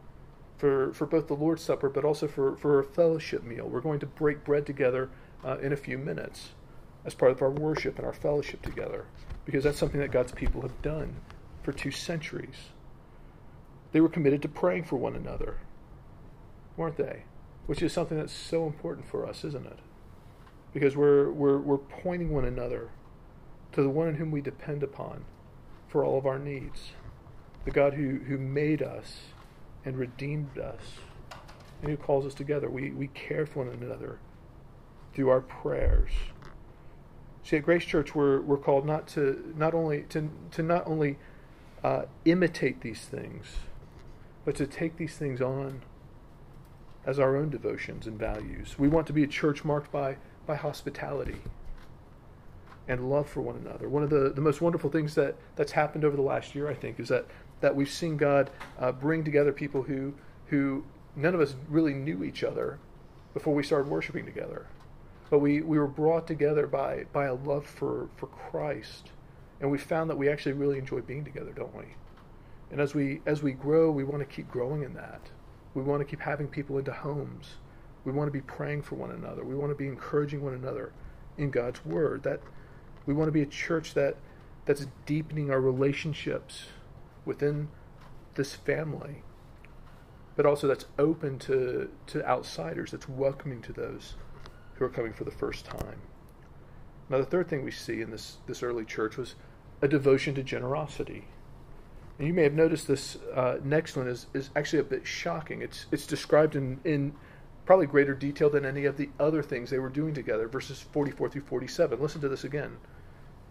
for, 0.56 0.94
for 0.94 1.04
both 1.04 1.28
the 1.28 1.34
Lord's 1.34 1.62
Supper, 1.62 1.90
but 1.90 2.06
also 2.06 2.26
for, 2.26 2.56
for 2.56 2.78
a 2.78 2.84
fellowship 2.84 3.44
meal. 3.44 3.68
We're 3.68 3.82
going 3.82 4.00
to 4.00 4.06
break 4.06 4.44
bread 4.44 4.64
together 4.64 5.10
uh, 5.44 5.58
in 5.58 5.74
a 5.74 5.76
few 5.76 5.98
minutes 5.98 6.52
as 7.04 7.12
part 7.12 7.32
of 7.32 7.42
our 7.42 7.50
worship 7.50 7.98
and 7.98 8.06
our 8.06 8.14
fellowship 8.14 8.62
together, 8.62 9.04
because 9.44 9.62
that's 9.62 9.78
something 9.78 10.00
that 10.00 10.10
God's 10.10 10.32
people 10.32 10.62
have 10.62 10.80
done 10.80 11.16
for 11.64 11.72
two 11.72 11.90
centuries. 11.90 12.56
They 13.92 14.00
were 14.00 14.08
committed 14.08 14.40
to 14.40 14.48
praying 14.48 14.84
for 14.84 14.96
one 14.96 15.16
another, 15.16 15.58
weren't 16.78 16.96
they? 16.96 17.24
Which 17.68 17.82
is 17.82 17.92
something 17.92 18.16
that's 18.16 18.32
so 18.32 18.64
important 18.64 19.06
for 19.06 19.26
us, 19.26 19.44
isn't 19.44 19.66
it? 19.66 19.78
Because 20.72 20.96
we're, 20.96 21.30
we're, 21.30 21.58
we're 21.58 21.76
pointing 21.76 22.30
one 22.30 22.46
another 22.46 22.88
to 23.72 23.82
the 23.82 23.90
one 23.90 24.08
in 24.08 24.14
whom 24.14 24.30
we 24.30 24.40
depend 24.40 24.82
upon 24.82 25.26
for 25.86 26.02
all 26.02 26.16
of 26.16 26.24
our 26.24 26.38
needs, 26.38 26.92
the 27.66 27.70
God 27.70 27.92
who, 27.92 28.20
who 28.20 28.38
made 28.38 28.80
us 28.80 29.18
and 29.84 29.98
redeemed 29.98 30.58
us 30.58 30.80
and 31.82 31.90
who 31.90 31.98
calls 31.98 32.24
us 32.24 32.32
together. 32.32 32.70
We, 32.70 32.90
we 32.90 33.08
care 33.08 33.44
for 33.44 33.66
one 33.66 33.74
another 33.82 34.18
through 35.12 35.28
our 35.28 35.42
prayers. 35.42 36.12
See, 37.44 37.58
at 37.58 37.64
Grace 37.64 37.84
Church, 37.84 38.14
we're, 38.14 38.40
we're 38.40 38.56
called 38.56 38.86
not 38.86 39.06
to 39.08 39.52
not 39.54 39.74
only 39.74 40.04
to, 40.08 40.30
to 40.52 40.62
not 40.62 40.86
only 40.86 41.18
uh, 41.84 42.04
imitate 42.24 42.80
these 42.80 43.02
things, 43.02 43.56
but 44.46 44.56
to 44.56 44.66
take 44.66 44.96
these 44.96 45.18
things 45.18 45.42
on 45.42 45.82
as 47.08 47.18
our 47.18 47.38
own 47.38 47.48
devotions 47.48 48.06
and 48.06 48.18
values. 48.18 48.78
We 48.78 48.86
want 48.86 49.06
to 49.06 49.14
be 49.14 49.24
a 49.24 49.26
church 49.26 49.64
marked 49.64 49.90
by, 49.90 50.18
by 50.46 50.56
hospitality 50.56 51.38
and 52.86 53.08
love 53.08 53.26
for 53.26 53.40
one 53.40 53.56
another. 53.56 53.88
One 53.88 54.02
of 54.02 54.10
the, 54.10 54.30
the 54.34 54.42
most 54.42 54.60
wonderful 54.60 54.90
things 54.90 55.14
that, 55.14 55.34
that's 55.56 55.72
happened 55.72 56.04
over 56.04 56.16
the 56.16 56.22
last 56.22 56.54
year, 56.54 56.68
I 56.68 56.74
think, 56.74 57.00
is 57.00 57.08
that, 57.08 57.24
that 57.62 57.74
we've 57.74 57.90
seen 57.90 58.18
God 58.18 58.50
uh, 58.78 58.92
bring 58.92 59.24
together 59.24 59.52
people 59.52 59.82
who, 59.82 60.12
who 60.48 60.84
none 61.16 61.34
of 61.34 61.40
us 61.40 61.54
really 61.70 61.94
knew 61.94 62.22
each 62.22 62.44
other 62.44 62.78
before 63.32 63.54
we 63.54 63.62
started 63.62 63.90
worshiping 63.90 64.26
together. 64.26 64.66
But 65.30 65.38
we, 65.38 65.62
we 65.62 65.78
were 65.78 65.86
brought 65.86 66.26
together 66.26 66.66
by, 66.66 67.06
by 67.14 67.24
a 67.24 67.34
love 67.34 67.64
for, 67.64 68.10
for 68.16 68.26
Christ. 68.26 69.12
And 69.62 69.70
we 69.70 69.78
found 69.78 70.10
that 70.10 70.18
we 70.18 70.28
actually 70.28 70.52
really 70.52 70.78
enjoy 70.78 71.00
being 71.00 71.24
together, 71.24 71.52
don't 71.56 71.74
we? 71.74 71.84
And 72.70 72.82
as 72.82 72.94
we 72.94 73.22
as 73.24 73.42
we 73.42 73.52
grow, 73.52 73.90
we 73.90 74.04
want 74.04 74.20
to 74.20 74.26
keep 74.26 74.50
growing 74.50 74.82
in 74.82 74.92
that. 74.92 75.22
We 75.78 75.84
want 75.84 76.00
to 76.00 76.04
keep 76.04 76.20
having 76.20 76.48
people 76.48 76.76
into 76.76 76.92
homes. 76.92 77.54
We 78.04 78.10
want 78.10 78.26
to 78.26 78.32
be 78.32 78.40
praying 78.40 78.82
for 78.82 78.96
one 78.96 79.12
another. 79.12 79.44
We 79.44 79.54
want 79.54 79.70
to 79.70 79.76
be 79.76 79.86
encouraging 79.86 80.42
one 80.42 80.54
another 80.54 80.92
in 81.36 81.50
God's 81.50 81.84
word. 81.86 82.24
That 82.24 82.40
we 83.06 83.14
want 83.14 83.28
to 83.28 83.32
be 83.32 83.42
a 83.42 83.46
church 83.46 83.94
that 83.94 84.16
that's 84.64 84.88
deepening 85.06 85.52
our 85.52 85.60
relationships 85.60 86.64
within 87.24 87.68
this 88.34 88.56
family, 88.56 89.22
but 90.34 90.46
also 90.46 90.66
that's 90.66 90.86
open 90.98 91.38
to 91.40 91.90
to 92.08 92.26
outsiders, 92.26 92.90
that's 92.90 93.08
welcoming 93.08 93.62
to 93.62 93.72
those 93.72 94.14
who 94.74 94.84
are 94.84 94.90
coming 94.90 95.12
for 95.12 95.22
the 95.22 95.30
first 95.30 95.64
time. 95.64 96.00
Now 97.08 97.18
the 97.18 97.24
third 97.24 97.48
thing 97.48 97.64
we 97.64 97.70
see 97.70 98.00
in 98.00 98.10
this 98.10 98.38
this 98.48 98.64
early 98.64 98.84
church 98.84 99.16
was 99.16 99.36
a 99.80 99.86
devotion 99.86 100.34
to 100.34 100.42
generosity. 100.42 101.28
And 102.18 102.26
you 102.26 102.34
may 102.34 102.42
have 102.42 102.54
noticed 102.54 102.88
this 102.88 103.16
uh, 103.34 103.58
next 103.62 103.96
one 103.96 104.08
is, 104.08 104.26
is 104.34 104.50
actually 104.56 104.80
a 104.80 104.84
bit 104.84 105.06
shocking. 105.06 105.62
It's, 105.62 105.86
it's 105.92 106.06
described 106.06 106.56
in, 106.56 106.80
in 106.84 107.14
probably 107.64 107.86
greater 107.86 108.14
detail 108.14 108.50
than 108.50 108.64
any 108.64 108.86
of 108.86 108.96
the 108.96 109.08
other 109.20 109.40
things 109.42 109.70
they 109.70 109.78
were 109.78 109.88
doing 109.88 110.14
together, 110.14 110.48
verses 110.48 110.80
44 110.80 111.28
through 111.28 111.42
47. 111.42 112.00
Listen 112.00 112.20
to 112.20 112.28
this 112.28 112.42
again. 112.42 112.76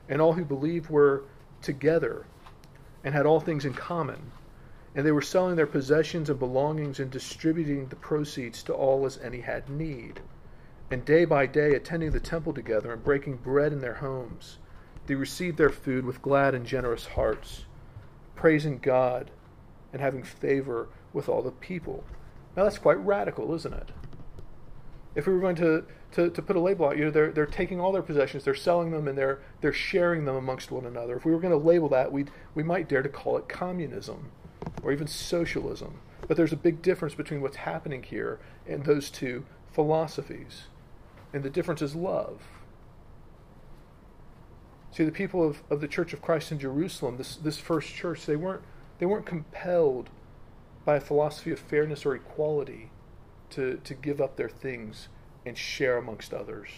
And 0.09 0.21
all 0.21 0.33
who 0.33 0.43
believed 0.43 0.89
were 0.89 1.23
together 1.61 2.25
and 3.05 3.13
had 3.13 3.25
all 3.25 3.39
things 3.39 3.63
in 3.63 3.73
common. 3.73 4.31
And 4.95 5.05
they 5.05 5.11
were 5.11 5.21
selling 5.21 5.55
their 5.55 5.67
possessions 5.67 6.29
and 6.29 6.37
belongings 6.37 6.99
and 6.99 7.09
distributing 7.09 7.87
the 7.87 7.95
proceeds 7.95 8.63
to 8.63 8.73
all 8.73 9.05
as 9.05 9.17
any 9.19 9.39
had 9.39 9.69
need. 9.69 10.19
And 10.91 11.05
day 11.05 11.23
by 11.23 11.45
day, 11.45 11.73
attending 11.73 12.11
the 12.11 12.19
temple 12.19 12.53
together 12.53 12.91
and 12.91 13.03
breaking 13.03 13.37
bread 13.37 13.71
in 13.71 13.79
their 13.79 13.93
homes, 13.93 14.57
they 15.05 15.15
received 15.15 15.57
their 15.57 15.69
food 15.69 16.03
with 16.03 16.21
glad 16.21 16.53
and 16.53 16.65
generous 16.65 17.05
hearts 17.05 17.66
praising 18.37 18.79
God 18.79 19.31
and 19.91 20.01
having 20.01 20.23
favor 20.23 20.87
with 21.11 21.27
all 21.27 21.41
the 21.41 21.51
people. 21.51 22.03
Now 22.55 22.63
that's 22.63 22.77
quite 22.77 23.03
radical, 23.05 23.53
isn't 23.53 23.73
it? 23.73 23.89
If 25.15 25.27
we 25.27 25.33
were 25.33 25.39
going 25.39 25.55
to, 25.55 25.85
to, 26.13 26.29
to 26.29 26.41
put 26.41 26.55
a 26.55 26.59
label 26.59 26.85
on, 26.85 26.97
you 26.97 27.05
know, 27.05 27.11
they're, 27.11 27.31
they're 27.31 27.45
taking 27.45 27.79
all 27.79 27.91
their 27.91 28.03
possessions, 28.03 28.43
they're 28.43 28.53
selling 28.53 28.91
them, 28.91 29.07
and 29.07 29.17
they're, 29.17 29.39
they're 29.61 29.73
sharing 29.73 30.25
them 30.25 30.35
amongst 30.35 30.71
one 30.71 30.85
another. 30.85 31.15
If 31.17 31.25
we 31.25 31.31
were 31.31 31.39
going 31.39 31.59
to 31.59 31.67
label 31.67 31.89
that, 31.89 32.11
we 32.11 32.25
we 32.53 32.63
might 32.63 32.87
dare 32.87 33.01
to 33.01 33.09
call 33.09 33.37
it 33.37 33.49
communism 33.49 34.31
or 34.83 34.91
even 34.91 35.07
socialism. 35.07 35.99
But 36.27 36.37
there's 36.37 36.53
a 36.53 36.57
big 36.57 36.81
difference 36.81 37.15
between 37.15 37.41
what's 37.41 37.57
happening 37.57 38.03
here 38.03 38.39
and 38.67 38.85
those 38.85 39.09
two 39.09 39.45
philosophies. 39.71 40.63
And 41.33 41.43
the 41.43 41.49
difference 41.49 41.81
is 41.81 41.95
love. 41.95 42.41
See, 44.97 45.03
the 45.03 45.11
people 45.11 45.47
of, 45.47 45.61
of 45.69 45.79
the 45.79 45.87
Church 45.87 46.11
of 46.13 46.23
Christ 46.23 46.51
in 46.51 46.57
Jerusalem, 46.57 47.17
this, 47.17 47.35
this 47.35 47.59
first 47.59 47.93
church, 47.93 48.25
they 48.25 48.35
weren't, 48.35 48.63
they 48.97 49.05
weren't 49.05 49.27
compelled 49.27 50.09
by 50.85 50.95
a 50.95 50.99
philosophy 50.99 51.51
of 51.51 51.59
fairness 51.59 52.03
or 52.03 52.15
equality 52.15 52.89
to, 53.51 53.79
to 53.83 53.93
give 53.93 54.19
up 54.19 54.37
their 54.37 54.49
things 54.49 55.07
and 55.45 55.55
share 55.55 55.97
amongst 55.99 56.33
others. 56.33 56.69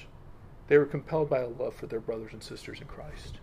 They 0.68 0.78
were 0.78 0.86
compelled 0.86 1.30
by 1.30 1.40
a 1.40 1.48
love 1.48 1.76
for 1.76 1.88
their 1.88 2.02
brothers 2.02 2.34
and 2.34 2.44
sisters 2.44 2.82
in 2.82 2.88
Christ. 2.88 3.40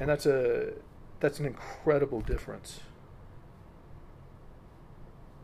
And 0.00 0.08
that's, 0.08 0.24
a, 0.24 0.72
that's 1.20 1.38
an 1.38 1.44
incredible 1.44 2.22
difference. 2.22 2.80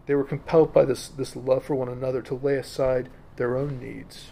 They 0.06 0.14
were 0.14 0.24
compelled 0.24 0.72
by 0.72 0.86
this, 0.86 1.08
this 1.08 1.36
love 1.36 1.64
for 1.64 1.74
one 1.74 1.90
another 1.90 2.22
to 2.22 2.34
lay 2.34 2.54
aside 2.54 3.10
their 3.36 3.58
own 3.58 3.78
needs, 3.78 4.30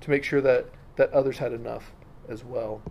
to 0.00 0.10
make 0.10 0.24
sure 0.24 0.40
that, 0.40 0.70
that 0.96 1.12
others 1.12 1.38
had 1.38 1.52
enough 1.52 1.92
as 2.28 2.44
well. 2.44 2.82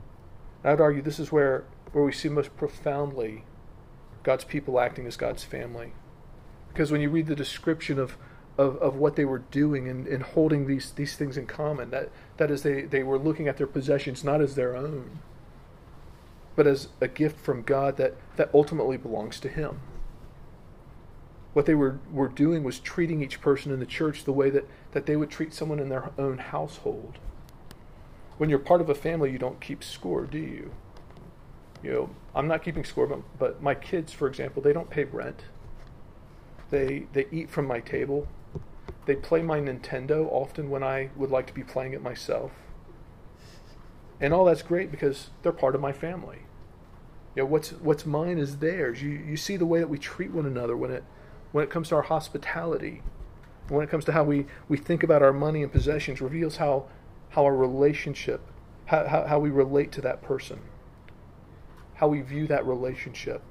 And 0.63 0.73
I'd 0.73 0.81
argue 0.81 1.01
this 1.01 1.19
is 1.19 1.31
where, 1.31 1.65
where 1.91 2.03
we 2.03 2.11
see 2.11 2.29
most 2.29 2.55
profoundly 2.57 3.43
God's 4.23 4.45
people 4.45 4.79
acting 4.79 5.05
as 5.05 5.17
God's 5.17 5.43
family. 5.43 5.93
Because 6.69 6.91
when 6.91 7.01
you 7.01 7.09
read 7.09 7.27
the 7.27 7.35
description 7.35 7.99
of, 7.99 8.17
of, 8.57 8.77
of 8.77 8.95
what 8.95 9.15
they 9.15 9.25
were 9.25 9.39
doing 9.39 9.87
and, 9.87 10.07
and 10.07 10.23
holding 10.23 10.65
these, 10.65 10.91
these 10.91 11.15
things 11.15 11.37
in 11.37 11.45
common, 11.45 11.91
that, 11.91 12.09
that 12.37 12.49
is, 12.49 12.63
they, 12.63 12.81
they 12.81 13.03
were 13.03 13.19
looking 13.19 13.47
at 13.47 13.57
their 13.57 13.67
possessions 13.67 14.23
not 14.23 14.41
as 14.41 14.55
their 14.55 14.75
own, 14.75 15.19
but 16.55 16.65
as 16.65 16.87
a 17.01 17.07
gift 17.07 17.39
from 17.39 17.61
God 17.61 17.97
that, 17.97 18.15
that 18.37 18.49
ultimately 18.53 18.97
belongs 18.97 19.39
to 19.41 19.49
Him. 19.49 19.81
What 21.51 21.67
they 21.67 21.75
were, 21.75 21.99
were 22.11 22.29
doing 22.29 22.63
was 22.63 22.79
treating 22.79 23.21
each 23.21 23.39
person 23.39 23.71
in 23.71 23.79
the 23.79 23.85
church 23.85 24.23
the 24.23 24.33
way 24.33 24.49
that, 24.49 24.67
that 24.93 25.05
they 25.05 25.15
would 25.15 25.29
treat 25.29 25.53
someone 25.53 25.79
in 25.79 25.89
their 25.89 26.11
own 26.17 26.39
household 26.39 27.19
when 28.37 28.49
you're 28.49 28.59
part 28.59 28.81
of 28.81 28.89
a 28.89 28.95
family, 28.95 29.31
you 29.31 29.37
don't 29.37 29.61
keep 29.61 29.83
score, 29.83 30.25
do 30.25 30.37
you? 30.37 30.71
You 31.81 31.91
know, 31.91 32.09
I'm 32.33 32.47
not 32.47 32.63
keeping 32.63 32.83
score, 32.83 33.07
but, 33.07 33.21
but 33.37 33.61
my 33.61 33.75
kids, 33.75 34.13
for 34.13 34.27
example, 34.27 34.61
they 34.61 34.73
don't 34.73 34.89
pay 34.89 35.03
rent. 35.03 35.43
They 36.69 37.07
they 37.13 37.27
eat 37.31 37.51
from 37.51 37.67
my 37.67 37.81
table. 37.81 38.27
They 39.05 39.15
play 39.15 39.43
my 39.43 39.59
Nintendo 39.59 40.27
often 40.31 40.69
when 40.69 40.81
I 40.81 41.09
would 41.15 41.29
like 41.29 41.45
to 41.47 41.53
be 41.53 41.63
playing 41.63 41.93
it 41.93 42.01
myself. 42.01 42.51
And 44.19 44.33
all 44.33 44.45
that's 44.45 44.61
great 44.61 44.89
because 44.89 45.29
they're 45.43 45.51
part 45.51 45.75
of 45.75 45.81
my 45.81 45.91
family. 45.91 46.39
You 47.35 47.43
know, 47.43 47.47
what's 47.47 47.71
what's 47.73 48.05
mine 48.05 48.39
is 48.39 48.57
theirs. 48.57 49.03
You 49.03 49.11
you 49.11 49.37
see 49.37 49.57
the 49.57 49.65
way 49.65 49.79
that 49.79 49.89
we 49.89 49.99
treat 49.99 50.31
one 50.31 50.45
another 50.45 50.75
when 50.75 50.89
it 50.89 51.03
when 51.53 51.63
it 51.63 51.69
comes 51.69 51.89
to 51.89 51.95
our 51.95 52.01
hospitality, 52.01 53.01
when 53.69 53.83
it 53.83 53.89
comes 53.89 54.03
to 54.05 54.11
how 54.11 54.23
we, 54.23 54.45
we 54.67 54.75
think 54.75 55.03
about 55.03 55.21
our 55.21 55.31
money 55.31 55.63
and 55.63 55.71
possessions, 55.71 56.19
reveals 56.19 56.57
how 56.57 56.87
how 57.33 57.43
our 57.45 57.55
relationship, 57.55 58.41
how, 58.85 59.07
how, 59.07 59.25
how 59.25 59.39
we 59.39 59.49
relate 59.49 59.91
to 59.91 60.01
that 60.01 60.21
person, 60.21 60.59
how 61.95 62.07
we 62.07 62.21
view 62.21 62.45
that 62.45 62.63
relationship. 62.63 63.41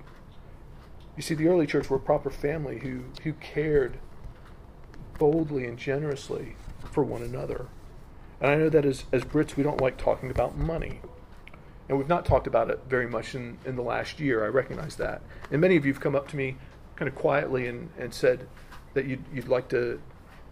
You 1.17 1.23
see, 1.23 1.35
the 1.35 1.49
early 1.49 1.67
church 1.67 1.91
were 1.91 1.97
a 1.97 2.01
proper 2.01 2.31
family 2.31 2.79
who, 2.79 3.03
who 3.25 3.33
cared 3.35 3.99
boldly 5.19 5.67
and 5.67 5.77
generously 5.77 6.55
for 6.93 7.03
one 7.03 7.23
another. 7.23 7.67
And 8.41 8.53
I 8.53 8.55
know 8.55 8.69
that 8.69 8.85
as, 8.85 9.05
as 9.11 9.23
Brits, 9.23 9.57
we 9.57 9.65
don't 9.65 9.81
like 9.81 9.99
talking 9.99 10.31
about 10.31 10.57
money. 10.57 11.01
And 11.89 11.99
we've 11.99 12.09
not 12.09 12.25
talked 12.25 12.47
about 12.47 12.71
it 12.71 12.83
very 12.89 13.09
much 13.09 13.35
in, 13.35 13.59
in 13.67 13.75
the 13.75 13.83
last 13.83 14.21
year. 14.21 14.45
I 14.45 14.49
recognize 14.49 14.95
that. 14.97 15.23
And 15.51 15.61
many 15.61 15.75
of 15.75 15.85
you 15.85 15.93
have 15.93 16.01
come 16.01 16.15
up 16.15 16.29
to 16.29 16.37
me 16.37 16.57
kind 16.95 17.09
of 17.09 17.17
quietly 17.17 17.67
and, 17.67 17.91
and 17.99 18.15
said 18.15 18.47
that 18.95 19.07
you'd, 19.07 19.25
you'd 19.35 19.49
like 19.49 19.69
to, 19.71 20.01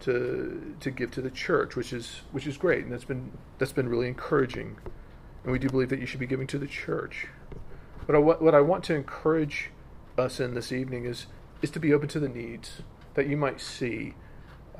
to 0.01 0.75
to 0.79 0.91
give 0.91 1.11
to 1.11 1.21
the 1.21 1.31
church, 1.31 1.75
which 1.75 1.93
is 1.93 2.21
which 2.31 2.47
is 2.47 2.57
great, 2.57 2.83
and 2.83 2.91
that's 2.91 3.03
been 3.05 3.31
that's 3.57 3.71
been 3.71 3.89
really 3.89 4.07
encouraging. 4.07 4.77
And 5.43 5.51
we 5.51 5.59
do 5.59 5.69
believe 5.69 5.89
that 5.89 5.99
you 5.99 6.05
should 6.05 6.19
be 6.19 6.27
giving 6.27 6.47
to 6.47 6.59
the 6.59 6.67
church. 6.67 7.27
But 8.05 8.15
I, 8.15 8.19
what 8.19 8.53
I 8.53 8.61
want 8.61 8.83
to 8.85 8.95
encourage 8.95 9.71
us 10.17 10.39
in 10.39 10.53
this 10.53 10.71
evening 10.71 11.05
is 11.05 11.27
is 11.61 11.71
to 11.71 11.79
be 11.79 11.93
open 11.93 12.07
to 12.09 12.19
the 12.19 12.29
needs 12.29 12.81
that 13.13 13.27
you 13.27 13.37
might 13.37 13.61
see 13.61 14.15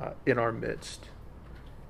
uh, 0.00 0.10
in 0.26 0.38
our 0.38 0.52
midst, 0.52 1.10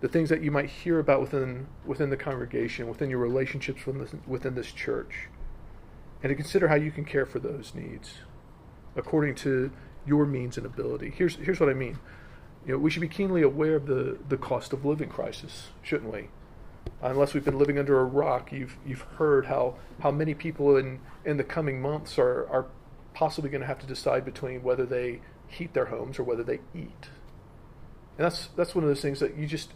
the 0.01 0.09
things 0.09 0.29
that 0.29 0.43
you 0.43 0.51
might 0.51 0.69
hear 0.69 0.99
about 0.99 1.21
within 1.21 1.67
within 1.85 2.11
the 2.11 2.17
congregation, 2.17 2.89
within 2.89 3.11
your 3.11 3.19
relationships 3.19 3.87
within 3.87 4.03
this, 4.03 4.15
within 4.27 4.55
this 4.55 4.73
church, 4.73 5.29
and 6.23 6.31
to 6.31 6.35
consider 6.35 6.69
how 6.69 6.75
you 6.75 6.91
can 6.91 7.05
care 7.05 7.27
for 7.27 7.39
those 7.39 7.75
needs 7.75 8.19
according 8.95 9.35
to 9.35 9.71
your 10.07 10.27
means 10.27 10.57
and 10.57 10.67
ability. 10.67 11.13
Here's 11.17 11.37
here's 11.37 11.61
what 11.61 11.69
I 11.69 11.75
mean 11.75 11.99
you 12.67 12.73
know, 12.73 12.79
we 12.79 12.91
should 12.91 13.01
be 13.01 13.09
keenly 13.09 13.43
aware 13.43 13.77
of 13.77 13.87
the, 13.87 14.19
the 14.29 14.37
cost 14.37 14.73
of 14.73 14.85
living 14.85 15.09
crisis, 15.09 15.69
shouldn't 15.83 16.13
we? 16.13 16.29
Unless 17.01 17.35
we've 17.35 17.45
been 17.45 17.59
living 17.59 17.79
under 17.79 18.01
a 18.01 18.05
rock, 18.05 18.53
you've 18.53 18.77
you've 18.87 19.03
heard 19.03 19.47
how, 19.47 19.77
how 20.01 20.11
many 20.11 20.35
people 20.35 20.77
in, 20.77 21.01
in 21.25 21.37
the 21.37 21.45
coming 21.45 21.81
months 21.81 22.19
are, 22.19 22.47
are 22.49 22.67
possibly 23.15 23.51
going 23.51 23.61
to 23.61 23.67
have 23.67 23.79
to 23.81 23.87
decide 23.87 24.25
between 24.25 24.63
whether 24.63 24.87
they 24.87 25.21
heat 25.49 25.75
their 25.75 25.87
homes 25.87 26.19
or 26.19 26.23
whether 26.23 26.43
they 26.43 26.61
eat. 26.75 27.09
And 28.17 28.27
that's 28.27 28.49
that's 28.57 28.75
one 28.75 28.85
of 28.85 28.91
those 28.91 29.01
things 29.01 29.21
that 29.21 29.37
you 29.37 29.47
just 29.47 29.73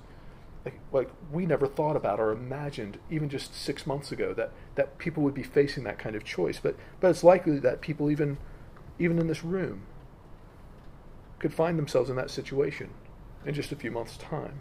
like, 0.64 0.78
like 0.92 1.10
we 1.30 1.46
never 1.46 1.66
thought 1.66 1.96
about 1.96 2.20
or 2.20 2.32
imagined 2.32 2.98
even 3.10 3.28
just 3.28 3.54
six 3.54 3.86
months 3.86 4.12
ago 4.12 4.34
that, 4.34 4.52
that 4.74 4.98
people 4.98 5.22
would 5.22 5.34
be 5.34 5.42
facing 5.42 5.84
that 5.84 5.98
kind 5.98 6.16
of 6.16 6.24
choice. 6.24 6.60
But 6.62 6.76
but 7.00 7.10
it's 7.10 7.24
likely 7.24 7.58
that 7.58 7.80
people 7.80 8.10
even 8.10 8.38
even 8.98 9.18
in 9.18 9.26
this 9.26 9.44
room 9.44 9.82
could 11.38 11.54
find 11.54 11.78
themselves 11.78 12.10
in 12.10 12.16
that 12.16 12.30
situation 12.30 12.90
in 13.44 13.54
just 13.54 13.72
a 13.72 13.76
few 13.76 13.90
months' 13.90 14.16
time. 14.16 14.60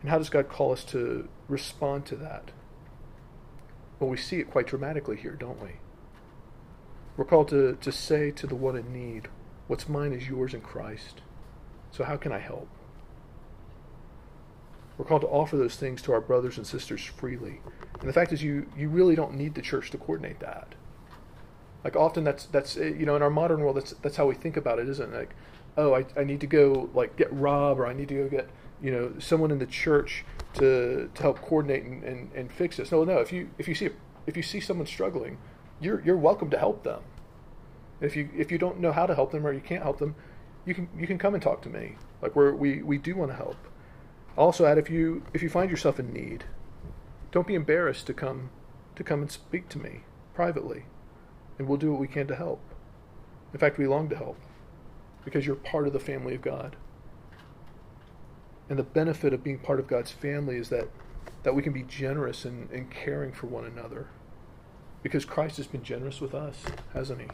And 0.00 0.10
how 0.10 0.18
does 0.18 0.30
God 0.30 0.48
call 0.48 0.72
us 0.72 0.84
to 0.84 1.28
respond 1.48 2.06
to 2.06 2.16
that? 2.16 2.50
Well, 3.98 4.10
we 4.10 4.16
see 4.16 4.38
it 4.38 4.50
quite 4.50 4.66
dramatically 4.66 5.16
here, 5.16 5.32
don't 5.32 5.62
we? 5.62 5.70
We're 7.16 7.24
called 7.24 7.48
to, 7.48 7.76
to 7.80 7.92
say 7.92 8.30
to 8.32 8.46
the 8.46 8.54
one 8.54 8.76
in 8.76 8.92
need, 8.92 9.28
What's 9.68 9.88
mine 9.88 10.12
is 10.12 10.28
yours 10.28 10.54
in 10.54 10.60
Christ. 10.60 11.22
So 11.90 12.04
how 12.04 12.16
can 12.16 12.30
I 12.30 12.38
help? 12.38 12.68
We're 14.96 15.06
called 15.06 15.22
to 15.22 15.28
offer 15.28 15.56
those 15.56 15.76
things 15.76 16.00
to 16.02 16.12
our 16.12 16.20
brothers 16.20 16.56
and 16.56 16.66
sisters 16.66 17.02
freely. 17.02 17.60
And 18.00 18.08
the 18.08 18.12
fact 18.12 18.32
is, 18.32 18.42
you, 18.42 18.66
you 18.76 18.88
really 18.88 19.14
don't 19.14 19.34
need 19.34 19.54
the 19.54 19.62
church 19.62 19.90
to 19.90 19.98
coordinate 19.98 20.40
that. 20.40 20.74
Like 21.86 21.94
often, 21.94 22.24
that's 22.24 22.46
that's 22.46 22.76
eh, 22.76 22.94
you 22.98 23.06
know 23.06 23.14
in 23.14 23.22
our 23.22 23.30
modern 23.30 23.60
world, 23.60 23.76
that's 23.76 23.92
that's 24.02 24.16
how 24.16 24.26
we 24.26 24.34
think 24.34 24.56
about 24.56 24.80
it, 24.80 24.88
isn't 24.88 25.14
it? 25.14 25.16
Like, 25.16 25.36
oh, 25.76 25.94
I, 25.94 26.04
I 26.16 26.24
need 26.24 26.40
to 26.40 26.48
go 26.48 26.90
like 26.94 27.14
get 27.14 27.32
Rob, 27.32 27.78
or 27.78 27.86
I 27.86 27.92
need 27.92 28.08
to 28.08 28.14
go 28.24 28.28
get 28.28 28.50
you 28.82 28.90
know 28.90 29.12
someone 29.20 29.52
in 29.52 29.60
the 29.60 29.66
church 29.66 30.24
to 30.54 31.08
to 31.14 31.22
help 31.22 31.40
coordinate 31.42 31.84
and, 31.84 32.02
and, 32.02 32.32
and 32.34 32.50
fix 32.50 32.78
this. 32.78 32.90
No, 32.90 33.04
no. 33.04 33.18
If 33.18 33.32
you 33.32 33.50
if 33.56 33.68
you 33.68 33.76
see 33.76 33.90
if 34.26 34.36
you 34.36 34.42
see 34.42 34.58
someone 34.58 34.88
struggling, 34.88 35.38
you're 35.80 36.00
you're 36.00 36.16
welcome 36.16 36.50
to 36.50 36.58
help 36.58 36.82
them. 36.82 37.04
If 38.00 38.16
you 38.16 38.30
if 38.36 38.50
you 38.50 38.58
don't 38.58 38.80
know 38.80 38.90
how 38.90 39.06
to 39.06 39.14
help 39.14 39.30
them 39.30 39.46
or 39.46 39.52
you 39.52 39.60
can't 39.60 39.84
help 39.84 40.00
them, 40.00 40.16
you 40.64 40.74
can 40.74 40.88
you 40.98 41.06
can 41.06 41.18
come 41.18 41.34
and 41.34 41.42
talk 41.42 41.62
to 41.62 41.68
me. 41.68 41.98
Like 42.20 42.34
we 42.34 42.50
we 42.50 42.82
we 42.82 42.98
do 42.98 43.14
want 43.14 43.30
to 43.30 43.36
help. 43.36 43.58
Also, 44.36 44.66
add 44.66 44.76
if 44.76 44.90
you 44.90 45.22
if 45.32 45.40
you 45.40 45.48
find 45.48 45.70
yourself 45.70 46.00
in 46.00 46.12
need, 46.12 46.46
don't 47.30 47.46
be 47.46 47.54
embarrassed 47.54 48.08
to 48.08 48.12
come 48.12 48.50
to 48.96 49.04
come 49.04 49.22
and 49.22 49.30
speak 49.30 49.68
to 49.68 49.78
me 49.78 50.00
privately, 50.34 50.86
and 51.58 51.68
we'll 51.68 51.78
do 51.78 51.90
what 51.90 52.00
we 52.00 52.08
can 52.08 52.26
to 52.26 52.36
help. 52.36 52.60
In 53.52 53.58
fact, 53.58 53.78
we 53.78 53.86
long 53.86 54.08
to 54.08 54.16
help 54.16 54.38
because 55.24 55.46
you're 55.46 55.56
part 55.56 55.86
of 55.86 55.92
the 55.92 56.00
family 56.00 56.34
of 56.34 56.42
God. 56.42 56.76
And 58.68 58.78
the 58.78 58.84
benefit 58.84 59.32
of 59.32 59.44
being 59.44 59.58
part 59.58 59.80
of 59.80 59.86
God's 59.86 60.10
family 60.10 60.56
is 60.56 60.68
that 60.70 60.88
that 61.42 61.54
we 61.54 61.62
can 61.62 61.72
be 61.72 61.84
generous 61.84 62.44
in, 62.44 62.68
in 62.72 62.88
caring 62.88 63.32
for 63.32 63.46
one 63.46 63.64
another. 63.64 64.08
Because 65.02 65.24
Christ 65.24 65.58
has 65.58 65.68
been 65.68 65.84
generous 65.84 66.20
with 66.20 66.34
us, 66.34 66.64
hasn't 66.92 67.20
he? 67.20 67.28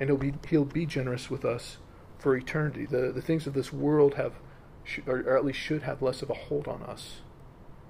And 0.00 0.08
he'll 0.08 0.16
be 0.16 0.34
he'll 0.48 0.64
be 0.64 0.86
generous 0.86 1.30
with 1.30 1.44
us 1.44 1.78
for 2.18 2.34
eternity. 2.34 2.86
The 2.86 3.12
the 3.12 3.22
things 3.22 3.46
of 3.46 3.54
this 3.54 3.72
world 3.72 4.14
have 4.14 4.34
or 5.06 5.36
at 5.36 5.44
least 5.44 5.58
should 5.58 5.82
have 5.82 6.02
less 6.02 6.22
of 6.22 6.30
a 6.30 6.34
hold 6.34 6.66
on 6.66 6.82
us 6.82 7.20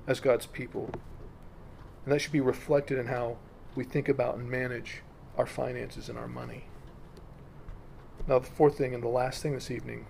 as 0.06 0.20
God's 0.20 0.46
people. 0.46 0.90
And 2.04 2.12
that 2.12 2.20
should 2.20 2.32
be 2.32 2.40
reflected 2.40 2.98
in 2.98 3.06
how 3.06 3.38
we 3.74 3.84
think 3.84 4.08
about 4.08 4.36
and 4.36 4.50
manage 4.50 5.02
our 5.36 5.46
finances 5.46 6.08
and 6.08 6.18
our 6.18 6.28
money. 6.28 6.64
Now, 8.26 8.38
the 8.38 8.46
fourth 8.46 8.78
thing 8.78 8.94
and 8.94 9.02
the 9.02 9.08
last 9.08 9.42
thing 9.42 9.52
this 9.52 9.70
evening 9.70 10.06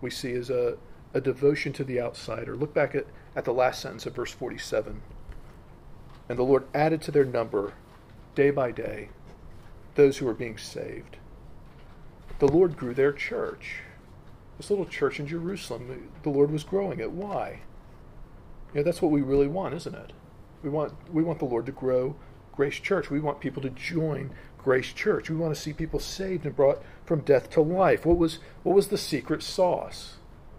we 0.00 0.10
see 0.10 0.32
is 0.32 0.50
a, 0.50 0.76
a 1.14 1.20
devotion 1.20 1.72
to 1.74 1.84
the 1.84 2.00
outsider. 2.00 2.56
Look 2.56 2.74
back 2.74 2.94
at, 2.94 3.06
at 3.34 3.44
the 3.44 3.52
last 3.52 3.80
sentence 3.80 4.06
of 4.06 4.14
verse 4.14 4.32
47. 4.32 5.00
And 6.28 6.38
the 6.38 6.42
Lord 6.42 6.66
added 6.74 7.00
to 7.02 7.10
their 7.10 7.24
number 7.24 7.74
day 8.34 8.50
by 8.50 8.70
day 8.70 9.08
those 9.94 10.18
who 10.18 10.26
were 10.26 10.34
being 10.34 10.58
saved. 10.58 11.16
The 12.40 12.48
Lord 12.48 12.76
grew 12.76 12.94
their 12.94 13.12
church 13.12 13.82
this 14.56 14.70
little 14.70 14.86
church 14.86 15.18
in 15.18 15.26
Jerusalem, 15.26 16.10
the 16.22 16.30
Lord 16.30 16.50
was 16.50 16.64
growing 16.64 17.00
it. 17.00 17.10
Why? 17.10 17.60
Yeah, 18.72 18.82
that's 18.82 19.02
what 19.02 19.10
we 19.10 19.22
really 19.22 19.48
want, 19.48 19.74
isn't 19.74 19.94
it? 19.94 20.12
We 20.62 20.70
want 20.70 20.94
we 21.12 21.22
want 21.22 21.38
the 21.38 21.44
Lord 21.44 21.66
to 21.66 21.72
grow 21.72 22.16
Grace 22.52 22.76
Church. 22.76 23.10
We 23.10 23.20
want 23.20 23.40
people 23.40 23.62
to 23.62 23.70
join 23.70 24.30
Grace 24.64 24.92
Church. 24.92 25.28
We 25.28 25.36
want 25.36 25.54
to 25.54 25.60
see 25.60 25.72
people 25.72 26.00
saved 26.00 26.46
and 26.46 26.56
brought 26.56 26.82
from 27.04 27.20
death 27.20 27.50
to 27.50 27.60
life. 27.60 28.06
What 28.06 28.16
was 28.16 28.38
what 28.62 28.74
was 28.74 28.88
the 28.88 28.98
secret 28.98 29.42
sauce? 29.42 30.16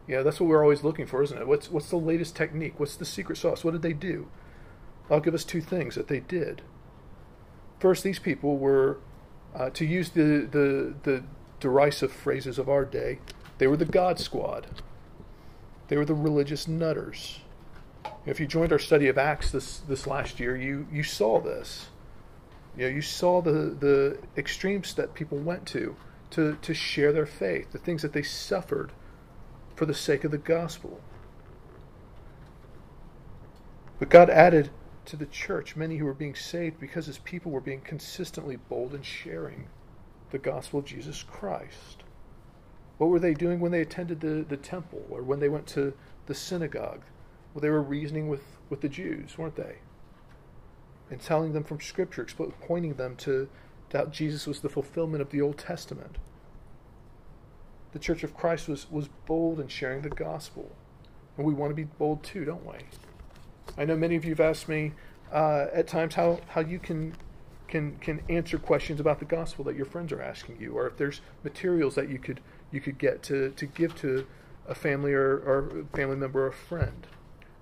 Yeah, 0.08 0.22
that's 0.22 0.40
what 0.40 0.48
we're 0.48 0.62
always 0.62 0.84
looking 0.84 1.08
for, 1.08 1.24
isn't 1.24 1.38
it? 1.38 1.48
What's 1.48 1.72
what's 1.72 1.90
the 1.90 1.98
latest 1.98 2.36
technique? 2.36 2.80
What's 2.80 2.96
the 2.96 3.06
secret 3.06 3.38
sauce? 3.38 3.64
What 3.64 3.72
did 3.72 3.82
they 3.82 3.94
do? 3.94 4.28
I'll 5.10 5.20
give 5.20 5.34
us 5.34 5.44
two 5.44 5.62
things 5.62 5.96
that 5.96 6.08
they 6.08 6.20
did. 6.20 6.62
First, 7.80 8.04
these 8.04 8.20
people 8.20 8.58
were, 8.58 8.98
uh, 9.54 9.70
to 9.72 9.86
use 9.86 10.10
the, 10.12 10.48
the 10.50 10.94
the 11.04 11.24
derisive 11.60 12.12
phrases 12.12 12.58
of 12.60 12.70
our 12.70 12.86
day, 12.86 13.20
they 13.58 13.68
were 13.68 13.78
the 13.78 13.86
God 13.86 14.20
Squad. 14.20 14.68
They 15.88 15.98
were 15.98 16.06
the 16.06 16.14
religious 16.14 16.68
nutters. 16.68 17.40
If 18.26 18.40
you 18.40 18.48
joined 18.48 18.72
our 18.72 18.80
study 18.80 19.08
of 19.08 19.18
Acts 19.18 19.52
this, 19.52 19.78
this 19.80 20.08
last 20.08 20.40
year, 20.40 20.56
you, 20.56 20.88
you 20.92 21.04
saw 21.04 21.40
this. 21.40 21.88
You 22.78 22.90
know, 22.90 22.96
you 22.96 23.02
saw 23.02 23.42
the, 23.42 23.76
the 23.80 24.18
extremes 24.38 24.94
that 24.96 25.14
people 25.14 25.38
went 25.38 25.66
to, 25.68 25.96
to 26.32 26.58
to 26.62 26.74
share 26.74 27.12
their 27.14 27.26
faith, 27.26 27.72
the 27.72 27.78
things 27.78 28.02
that 28.02 28.14
they 28.14 28.24
suffered 28.24 28.92
for 29.76 29.86
the 29.86 29.94
sake 29.94 30.24
of 30.24 30.32
the 30.32 30.38
gospel. 30.38 31.00
But 34.00 34.10
God 34.10 34.30
added 34.30 34.72
to 35.06 35.16
the 35.16 35.26
church 35.26 35.76
many 35.76 35.98
who 35.98 36.06
were 36.06 36.14
being 36.14 36.36
saved 36.36 36.80
because 36.80 37.06
his 37.06 37.20
people 37.20 37.52
were 37.52 37.62
being 37.62 37.82
consistently 37.82 38.58
bold 38.58 38.94
in 38.94 39.04
sharing 39.04 39.68
the 40.32 40.38
gospel 40.38 40.80
of 40.80 40.86
Jesus 40.86 41.24
Christ. 41.24 42.04
What 42.98 43.10
were 43.10 43.20
they 43.20 43.34
doing 43.34 43.60
when 43.60 43.72
they 43.72 43.82
attended 43.82 44.20
the, 44.20 44.46
the 44.48 44.58
temple 44.58 45.06
or 45.10 45.22
when 45.22 45.40
they 45.40 45.50
went 45.50 45.68
to 45.68 45.94
the 46.26 46.34
synagogue? 46.34 47.02
Well, 47.54 47.62
they 47.62 47.70
were 47.70 47.82
reasoning 47.82 48.28
with, 48.28 48.44
with 48.70 48.82
the 48.82 48.90
Jews, 48.90 49.38
weren't 49.38 49.56
they? 49.56 49.78
And 51.10 51.22
telling 51.22 51.54
them 51.54 51.64
from 51.64 51.80
Scripture, 51.82 52.28
pointing 52.62 52.96
them 52.96 53.16
to, 53.18 53.48
how 53.92 54.06
Jesus 54.06 54.48
was 54.48 54.60
the 54.60 54.70
fulfillment 54.70 55.22
of 55.22 55.30
the 55.30 55.42
Old 55.42 55.58
Testament. 55.58 56.18
The 57.94 58.00
Church 58.00 58.24
of 58.24 58.36
Christ 58.36 58.68
was, 58.68 58.90
was 58.92 59.08
bold 59.26 59.60
in 59.60 59.68
sharing 59.68 60.02
the 60.02 60.10
gospel. 60.10 60.76
And 61.38 61.46
we 61.46 61.54
want 61.54 61.72
to 61.72 61.76
be 61.76 61.84
bold 61.84 62.24
too, 62.24 62.44
don't 62.44 62.66
we? 62.66 62.80
I 63.78 63.86
know 63.86 63.96
many 63.96 64.16
of 64.16 64.26
you 64.26 64.32
have 64.32 64.40
asked 64.40 64.68
me 64.68 64.94
uh, 65.32 65.68
at 65.74 65.88
times 65.88 66.16
how, 66.16 66.40
how 66.48 66.62
you 66.62 66.80
can 66.80 67.16
can 67.68 67.98
can 67.98 68.22
answer 68.30 68.60
questions 68.60 69.00
about 69.00 69.18
the 69.18 69.26
gospel 69.26 69.66
that 69.66 69.76
your 69.76 69.88
friends 69.88 70.12
are 70.12 70.22
asking 70.22 70.62
you, 70.62 70.74
or 70.74 70.86
if 70.86 70.98
there's 70.98 71.22
materials 71.44 71.96
that 71.96 72.10
you 72.10 72.20
could 72.20 72.40
you 72.72 72.80
could 72.80 72.98
get 72.98 73.24
to, 73.24 73.52
to 73.52 73.66
give 73.66 73.96
to 73.96 74.28
a 74.68 74.76
family 74.76 75.14
or, 75.14 75.38
or 75.38 75.86
family 75.96 76.16
member 76.16 76.44
or 76.44 76.48
a 76.48 76.54
friend. 76.54 77.08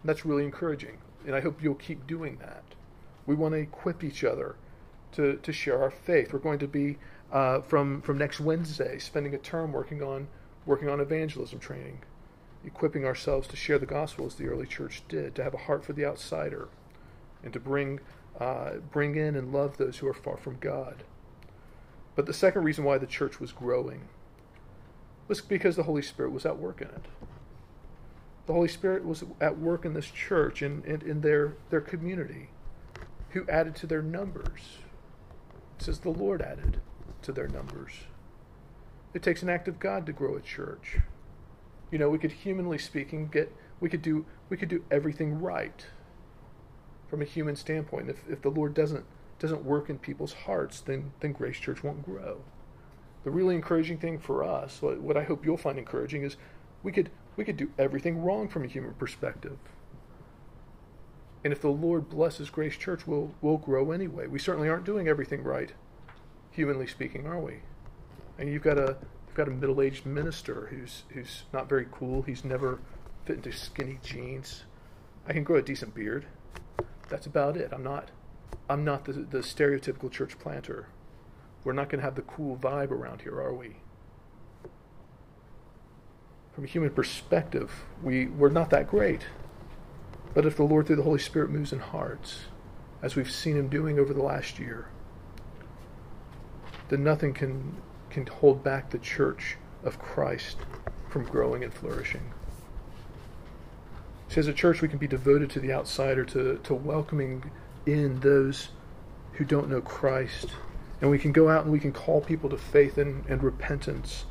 And 0.01 0.09
that's 0.09 0.25
really 0.25 0.43
encouraging. 0.43 0.97
And 1.25 1.35
I 1.35 1.41
hope 1.41 1.61
you'll 1.61 1.75
keep 1.75 2.07
doing 2.07 2.37
that. 2.37 2.63
We 3.25 3.35
want 3.35 3.53
to 3.53 3.59
equip 3.59 4.03
each 4.03 4.23
other 4.23 4.55
to, 5.13 5.37
to 5.37 5.53
share 5.53 5.81
our 5.81 5.91
faith. 5.91 6.33
We're 6.33 6.39
going 6.39 6.59
to 6.59 6.67
be 6.67 6.97
uh, 7.31 7.61
from 7.61 8.01
from 8.01 8.17
next 8.17 8.39
Wednesday 8.39 8.99
spending 8.99 9.33
a 9.33 9.37
term 9.37 9.71
working 9.71 10.03
on 10.03 10.27
working 10.65 10.89
on 10.89 10.99
evangelism 10.99 11.59
training, 11.59 11.99
equipping 12.65 13.05
ourselves 13.05 13.47
to 13.49 13.55
share 13.55 13.79
the 13.79 13.85
gospel 13.85 14.25
as 14.25 14.35
the 14.35 14.47
early 14.47 14.67
church 14.67 15.03
did, 15.07 15.35
to 15.35 15.43
have 15.43 15.53
a 15.53 15.57
heart 15.57 15.83
for 15.83 15.93
the 15.93 16.05
outsider, 16.05 16.69
and 17.43 17.51
to 17.53 17.59
bring 17.59 17.99
uh, 18.39 18.73
bring 18.91 19.15
in 19.15 19.35
and 19.35 19.51
love 19.51 19.77
those 19.77 19.97
who 19.97 20.07
are 20.07 20.13
far 20.13 20.37
from 20.37 20.57
God. 20.59 21.03
But 22.15 22.25
the 22.25 22.33
second 22.33 22.63
reason 22.63 22.83
why 22.83 22.97
the 22.97 23.07
church 23.07 23.39
was 23.39 23.51
growing 23.51 24.01
was 25.27 25.41
because 25.41 25.75
the 25.75 25.83
Holy 25.83 26.01
Spirit 26.01 26.31
was 26.31 26.45
at 26.45 26.57
work 26.57 26.81
in 26.81 26.87
it. 26.87 27.05
The 28.45 28.53
Holy 28.53 28.67
Spirit 28.67 29.05
was 29.05 29.23
at 29.39 29.57
work 29.57 29.85
in 29.85 29.93
this 29.93 30.07
church 30.11 30.61
and 30.61 30.83
in, 30.85 31.01
in, 31.01 31.09
in, 31.09 31.21
their, 31.21 31.55
their 31.69 31.81
community, 31.81 32.49
who 33.33 33.47
added 33.47 33.75
to 33.75 33.87
their 33.87 34.01
numbers. 34.01 34.79
It 35.77 35.83
says 35.83 35.99
the 35.99 36.09
Lord 36.09 36.41
added 36.41 36.81
to 37.23 37.31
their 37.31 37.47
numbers. 37.47 37.91
It 39.13 39.21
takes 39.21 39.43
an 39.43 39.49
act 39.49 39.67
of 39.67 39.79
God 39.79 40.05
to 40.05 40.13
grow 40.13 40.35
a 40.35 40.41
church. 40.41 40.97
You 41.91 41.99
know, 41.99 42.09
we 42.09 42.17
could 42.17 42.31
humanly 42.31 42.77
speaking 42.77 43.27
get 43.27 43.53
we 43.79 43.89
could 43.89 44.01
do 44.01 44.25
we 44.49 44.57
could 44.57 44.69
do 44.69 44.83
everything 44.89 45.39
right 45.39 45.85
from 47.07 47.21
a 47.21 47.25
human 47.25 47.55
standpoint. 47.55 48.09
If 48.09 48.23
if 48.29 48.41
the 48.41 48.49
Lord 48.49 48.73
doesn't 48.73 49.05
doesn't 49.39 49.65
work 49.65 49.89
in 49.89 49.99
people's 49.99 50.33
hearts, 50.33 50.81
then 50.81 51.11
then 51.19 51.33
Grace 51.33 51.59
Church 51.59 51.83
won't 51.83 52.03
grow 52.03 52.41
the 53.23 53.31
really 53.31 53.55
encouraging 53.55 53.97
thing 53.97 54.19
for 54.19 54.43
us, 54.43 54.81
what, 54.81 54.99
what 54.99 55.17
I 55.17 55.23
hope 55.23 55.45
you'll 55.45 55.57
find 55.57 55.79
encouraging, 55.79 56.23
is 56.23 56.37
we 56.83 56.91
could 56.91 57.09
we 57.35 57.43
could 57.43 57.57
do 57.57 57.71
everything 57.79 58.21
wrong 58.21 58.47
from 58.47 58.63
a 58.63 58.67
human 58.67 58.93
perspective. 58.93 59.57
And 61.43 61.51
if 61.51 61.61
the 61.61 61.69
Lord 61.69 62.09
blesses 62.09 62.49
Grace 62.49 62.77
Church, 62.77 63.05
we'll 63.05 63.33
we'll 63.41 63.57
grow 63.57 63.91
anyway. 63.91 64.27
We 64.27 64.39
certainly 64.39 64.69
aren't 64.69 64.85
doing 64.85 65.07
everything 65.07 65.43
right, 65.43 65.73
humanly 66.51 66.87
speaking, 66.87 67.27
are 67.27 67.39
we? 67.39 67.59
And 68.37 68.49
you've 68.49 68.63
got 68.63 68.77
a 68.77 68.97
you've 69.27 69.35
got 69.35 69.47
a 69.47 69.51
middle-aged 69.51 70.05
minister 70.05 70.67
who's 70.69 71.03
who's 71.09 71.43
not 71.51 71.67
very 71.67 71.87
cool. 71.91 72.21
He's 72.21 72.45
never 72.45 72.79
fit 73.25 73.37
into 73.37 73.51
skinny 73.51 73.99
jeans. 74.03 74.63
I 75.27 75.33
can 75.33 75.43
grow 75.43 75.57
a 75.57 75.61
decent 75.61 75.93
beard. 75.93 76.25
That's 77.09 77.25
about 77.25 77.57
it. 77.57 77.71
I'm 77.73 77.83
not 77.83 78.11
I'm 78.69 78.83
not 78.85 79.05
the 79.05 79.13
the 79.13 79.39
stereotypical 79.39 80.11
church 80.11 80.39
planter. 80.39 80.87
We're 81.63 81.73
not 81.73 81.89
going 81.89 81.99
to 81.99 82.05
have 82.05 82.15
the 82.15 82.23
cool 82.23 82.57
vibe 82.57 82.91
around 82.91 83.21
here, 83.21 83.39
are 83.39 83.53
we? 83.53 83.77
from 86.53 86.63
a 86.65 86.67
human 86.67 86.91
perspective, 86.91 87.71
we, 88.01 88.27
we're 88.27 88.49
not 88.49 88.69
that 88.69 88.87
great. 88.87 89.25
But 90.33 90.45
if 90.45 90.55
the 90.55 90.63
Lord, 90.63 90.87
through 90.87 90.95
the 90.97 91.03
Holy 91.03 91.19
Spirit, 91.19 91.51
moves 91.51 91.73
in 91.73 91.79
hearts, 91.79 92.45
as 93.01 93.15
we've 93.15 93.31
seen 93.31 93.55
Him 93.55 93.67
doing 93.67 93.99
over 93.99 94.13
the 94.13 94.23
last 94.23 94.57
year, 94.57 94.87
then 96.89 97.03
nothing 97.03 97.33
can, 97.33 97.77
can 98.09 98.25
hold 98.25 98.63
back 98.63 98.89
the 98.89 98.97
church 98.97 99.57
of 99.83 99.99
Christ 99.99 100.57
from 101.09 101.25
growing 101.25 101.63
and 101.63 101.73
flourishing. 101.73 102.33
See, 104.29 104.39
as 104.39 104.47
a 104.47 104.53
church, 104.53 104.81
we 104.81 104.87
can 104.87 104.97
be 104.97 105.07
devoted 105.07 105.51
to 105.51 105.59
the 105.59 105.71
outsider, 105.71 106.25
to, 106.25 106.57
to 106.63 106.73
welcoming 106.73 107.51
in 107.85 108.19
those 108.21 108.69
who 109.33 109.45
don't 109.45 109.69
know 109.69 109.81
Christ. 109.81 110.47
And 111.01 111.11
we 111.11 111.19
can 111.19 111.31
go 111.31 111.49
out 111.49 111.63
and 111.63 111.71
we 111.71 111.79
can 111.79 111.91
call 111.91 112.21
people 112.21 112.49
to 112.49 112.57
faith 112.57 112.97
and, 112.97 113.25
and 113.27 113.43
repentance, 113.43 114.25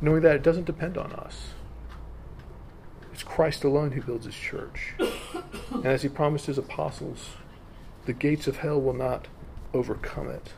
knowing 0.00 0.22
that 0.22 0.36
it 0.36 0.42
doesn't 0.42 0.66
depend 0.66 0.96
on 0.96 1.12
us. 1.12 1.54
It's 3.14 3.22
Christ 3.22 3.62
alone 3.62 3.92
who 3.92 4.02
builds 4.02 4.26
his 4.26 4.34
church. 4.34 4.94
And 5.70 5.86
as 5.86 6.02
he 6.02 6.08
promised 6.08 6.46
his 6.46 6.58
apostles, 6.58 7.28
the 8.06 8.12
gates 8.12 8.48
of 8.48 8.56
hell 8.56 8.80
will 8.80 8.92
not 8.92 9.28
overcome 9.72 10.28
it. 10.28 10.52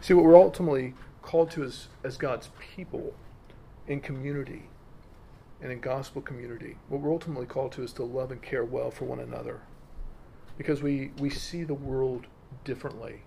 See, 0.00 0.14
what 0.14 0.24
we're 0.24 0.38
ultimately 0.38 0.94
called 1.20 1.50
to 1.50 1.64
as, 1.64 1.88
as 2.02 2.16
God's 2.16 2.48
people 2.74 3.12
in 3.86 4.00
community 4.00 4.70
and 5.60 5.70
in 5.70 5.80
gospel 5.80 6.22
community, 6.22 6.78
what 6.88 7.02
we're 7.02 7.12
ultimately 7.12 7.44
called 7.44 7.72
to 7.72 7.82
is 7.82 7.92
to 7.92 8.04
love 8.04 8.30
and 8.32 8.40
care 8.40 8.64
well 8.64 8.90
for 8.90 9.04
one 9.04 9.20
another. 9.20 9.60
Because 10.56 10.80
we, 10.80 11.10
we 11.18 11.28
see 11.28 11.62
the 11.62 11.74
world 11.74 12.26
differently. 12.64 13.20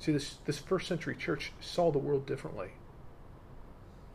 See, 0.00 0.10
this, 0.10 0.38
this 0.46 0.58
first 0.58 0.88
century 0.88 1.14
church 1.14 1.52
saw 1.60 1.92
the 1.92 1.98
world 1.98 2.26
differently. 2.26 2.70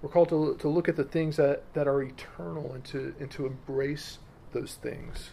We're 0.02 0.10
called 0.10 0.30
to, 0.30 0.56
to 0.60 0.70
look 0.70 0.88
at 0.88 0.96
the 0.96 1.04
things 1.04 1.38
that, 1.38 1.74
that 1.74 1.88
are 1.88 2.02
eternal 2.02 2.74
and 2.74 2.84
to, 2.86 3.14
and 3.20 3.30
to 3.32 3.46
embrace 3.46 4.20
those 4.54 4.76
things. 4.76 5.32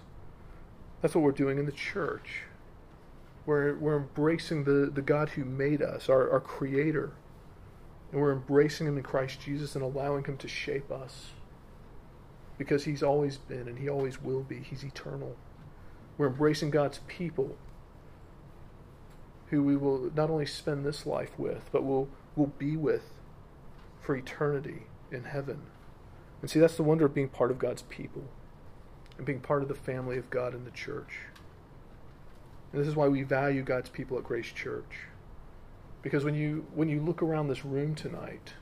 That's 1.01 1.15
what 1.15 1.23
we're 1.23 1.33
doing 1.33 1.59
in 1.59 1.67
the 1.67 1.73
church. 1.73 2.43
We're, 3.45 3.77
we're 3.77 3.97
embracing 3.97 4.65
the, 4.65 4.91
the 4.93 5.03
God 5.03 5.31
who 5.31 5.45
made 5.45 5.83
us, 5.83 6.09
our, 6.09 6.29
our 6.31 6.41
Creator. 6.41 7.13
And 8.11 8.21
we're 8.21 8.33
embracing 8.33 8.89
Him 8.89 8.97
in 8.97 9.05
Christ 9.05 9.41
Jesus 9.41 9.77
and 9.77 9.85
allowing 9.85 10.25
Him 10.25 10.37
to 10.39 10.49
shape 10.49 10.91
us. 10.91 11.31
Because 12.59 12.85
He's 12.85 13.05
always 13.05 13.37
been 13.37 13.69
and 13.69 13.79
He 13.79 13.89
always 13.89 14.21
will 14.21 14.43
be. 14.43 14.59
He's 14.59 14.83
eternal. 14.83 15.37
We're 16.19 16.29
embracing 16.29 16.71
God's 16.71 17.01
people 17.07 17.57
who 19.51 19.63
we 19.63 19.77
will 19.77 20.11
not 20.17 20.29
only 20.29 20.47
spend 20.47 20.85
this 20.85 21.07
life 21.07 21.39
with, 21.39 21.69
but 21.71 21.85
will, 21.85 22.09
will 22.35 22.53
be 22.59 22.77
with 22.77 23.03
for 24.07 24.17
eternity 24.17 24.85
in 25.11 25.25
heaven. 25.25 25.63
And 26.41 26.49
see, 26.49 26.61
that's 26.61 26.77
the 26.77 26.85
wonder 26.85 27.07
of 27.07 27.15
being 27.15 27.29
part 27.29 27.51
of 27.51 27.59
God's 27.59 27.83
people 27.83 28.23
and 29.17 29.27
being 29.27 29.41
part 29.41 29.63
of 29.63 29.69
the 29.69 29.75
family 29.75 30.17
of 30.17 30.31
God 30.31 30.55
in 30.55 30.65
the 30.65 30.71
church. 30.71 31.19
And 32.73 32.81
this 32.81 32.87
is 32.87 32.95
why 32.95 33.09
we 33.09 33.23
value 33.23 33.63
God's 33.63 33.89
people 33.89 34.17
at 34.17 34.25
Grace 34.25 34.53
Church. 34.53 35.09
Because 36.03 36.25
when 36.25 36.37
you 36.37 36.67
when 36.75 36.89
you 36.89 37.01
look 37.01 37.21
around 37.21 37.49
this 37.49 37.65
room 37.65 37.97
tonight, 37.97 38.53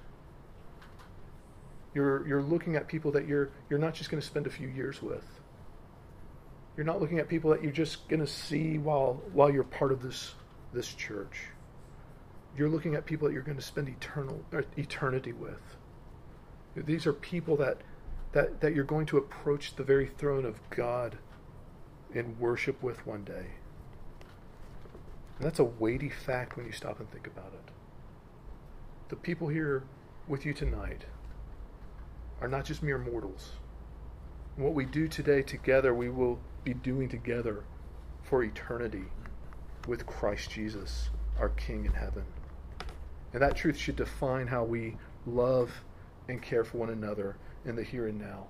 you're 1.95 2.27
you're 2.27 2.43
looking 2.43 2.77
at 2.77 2.89
people 2.89 3.11
that 3.13 3.29
you're 3.29 3.51
you're 3.69 3.79
not 3.79 3.93
just 3.93 4.11
going 4.11 4.21
to 4.21 4.27
spend 4.27 4.47
a 4.47 4.51
few 4.51 4.69
years 4.69 5.03
with. 5.03 5.25
You're 6.77 6.87
not 6.87 7.01
looking 7.01 7.19
at 7.19 7.29
people 7.29 7.51
that 7.51 7.63
you're 7.63 7.73
just 7.73 8.09
going 8.09 8.21
to 8.21 8.27
see 8.27 8.79
while 8.79 9.21
while 9.33 9.51
you're 9.51 9.65
part 9.65 9.93
of 9.93 10.03
this 10.03 10.35
this 10.73 10.95
church. 10.95 11.49
You're 12.57 12.69
looking 12.69 12.95
at 12.95 13.05
people 13.05 13.29
that 13.29 13.35
you're 13.35 13.43
going 13.43 13.59
to 13.59 13.63
spend 13.63 13.89
eternal 13.89 14.45
eternity 14.77 15.33
with. 15.33 15.77
These 16.77 17.07
are 17.07 17.13
people 17.13 17.57
that 17.57 17.79
that 18.33 18.61
that 18.61 18.75
you're 18.75 18.85
going 18.85 19.07
to 19.07 19.19
approach 19.19 19.77
the 19.77 19.85
very 19.85 20.07
throne 20.07 20.45
of 20.45 20.59
God 20.71 21.19
in 22.13 22.39
worship 22.39 22.83
with 22.83 23.07
one 23.07 23.25
day. 23.25 23.47
And 25.39 25.47
that's 25.47 25.59
a 25.59 25.65
weighty 25.65 26.09
fact 26.09 26.57
when 26.57 26.67
you 26.67 26.73
stop 26.73 27.01
and 27.01 27.11
think 27.11 27.27
about 27.27 27.53
it. 27.53 27.73
The 29.09 29.17
people 29.17 29.49
here 29.49 29.83
with 30.29 30.47
you 30.47 30.55
tonight 30.55 31.05
are 32.41 32.49
not 32.49 32.65
just 32.65 32.83
mere 32.83 32.99
mortals. 32.99 33.53
What 34.57 34.75
we 34.75 34.85
do 34.85 35.09
today 35.09 35.43
together, 35.43 35.93
we 35.93 36.09
will 36.09 36.39
be 36.63 36.75
doing 36.75 37.09
together 37.09 37.65
for 38.23 38.45
eternity 38.45 39.05
with 39.89 40.07
Christ 40.07 40.51
Jesus, 40.51 41.11
our 41.39 41.49
King 41.51 41.85
in 41.85 41.93
heaven. 41.93 42.25
And 43.35 43.43
that 43.43 43.57
truth 43.57 43.77
should 43.77 43.97
define 43.97 44.47
how 44.47 44.63
we 44.63 44.97
love 45.27 45.71
and 46.29 46.41
care 46.41 46.65
for 46.65 46.79
one 46.79 46.91
another 46.91 47.37
in 47.67 47.75
the 47.75 47.83
here 47.83 48.07
and 48.07 48.19
now, 48.19 48.47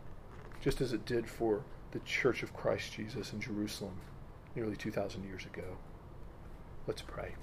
just 0.62 0.82
as 0.82 0.92
it 0.92 1.06
did 1.06 1.28
for 1.28 1.64
the 1.92 2.00
Church 2.00 2.42
of 2.42 2.54
Christ 2.54 2.92
Jesus 2.92 3.32
in 3.32 3.40
Jerusalem 3.40 3.96
nearly 4.54 4.76
2,000 4.76 5.24
years 5.24 5.46
ago. 5.46 5.64
Let's 6.86 7.02
pray. 7.02 7.34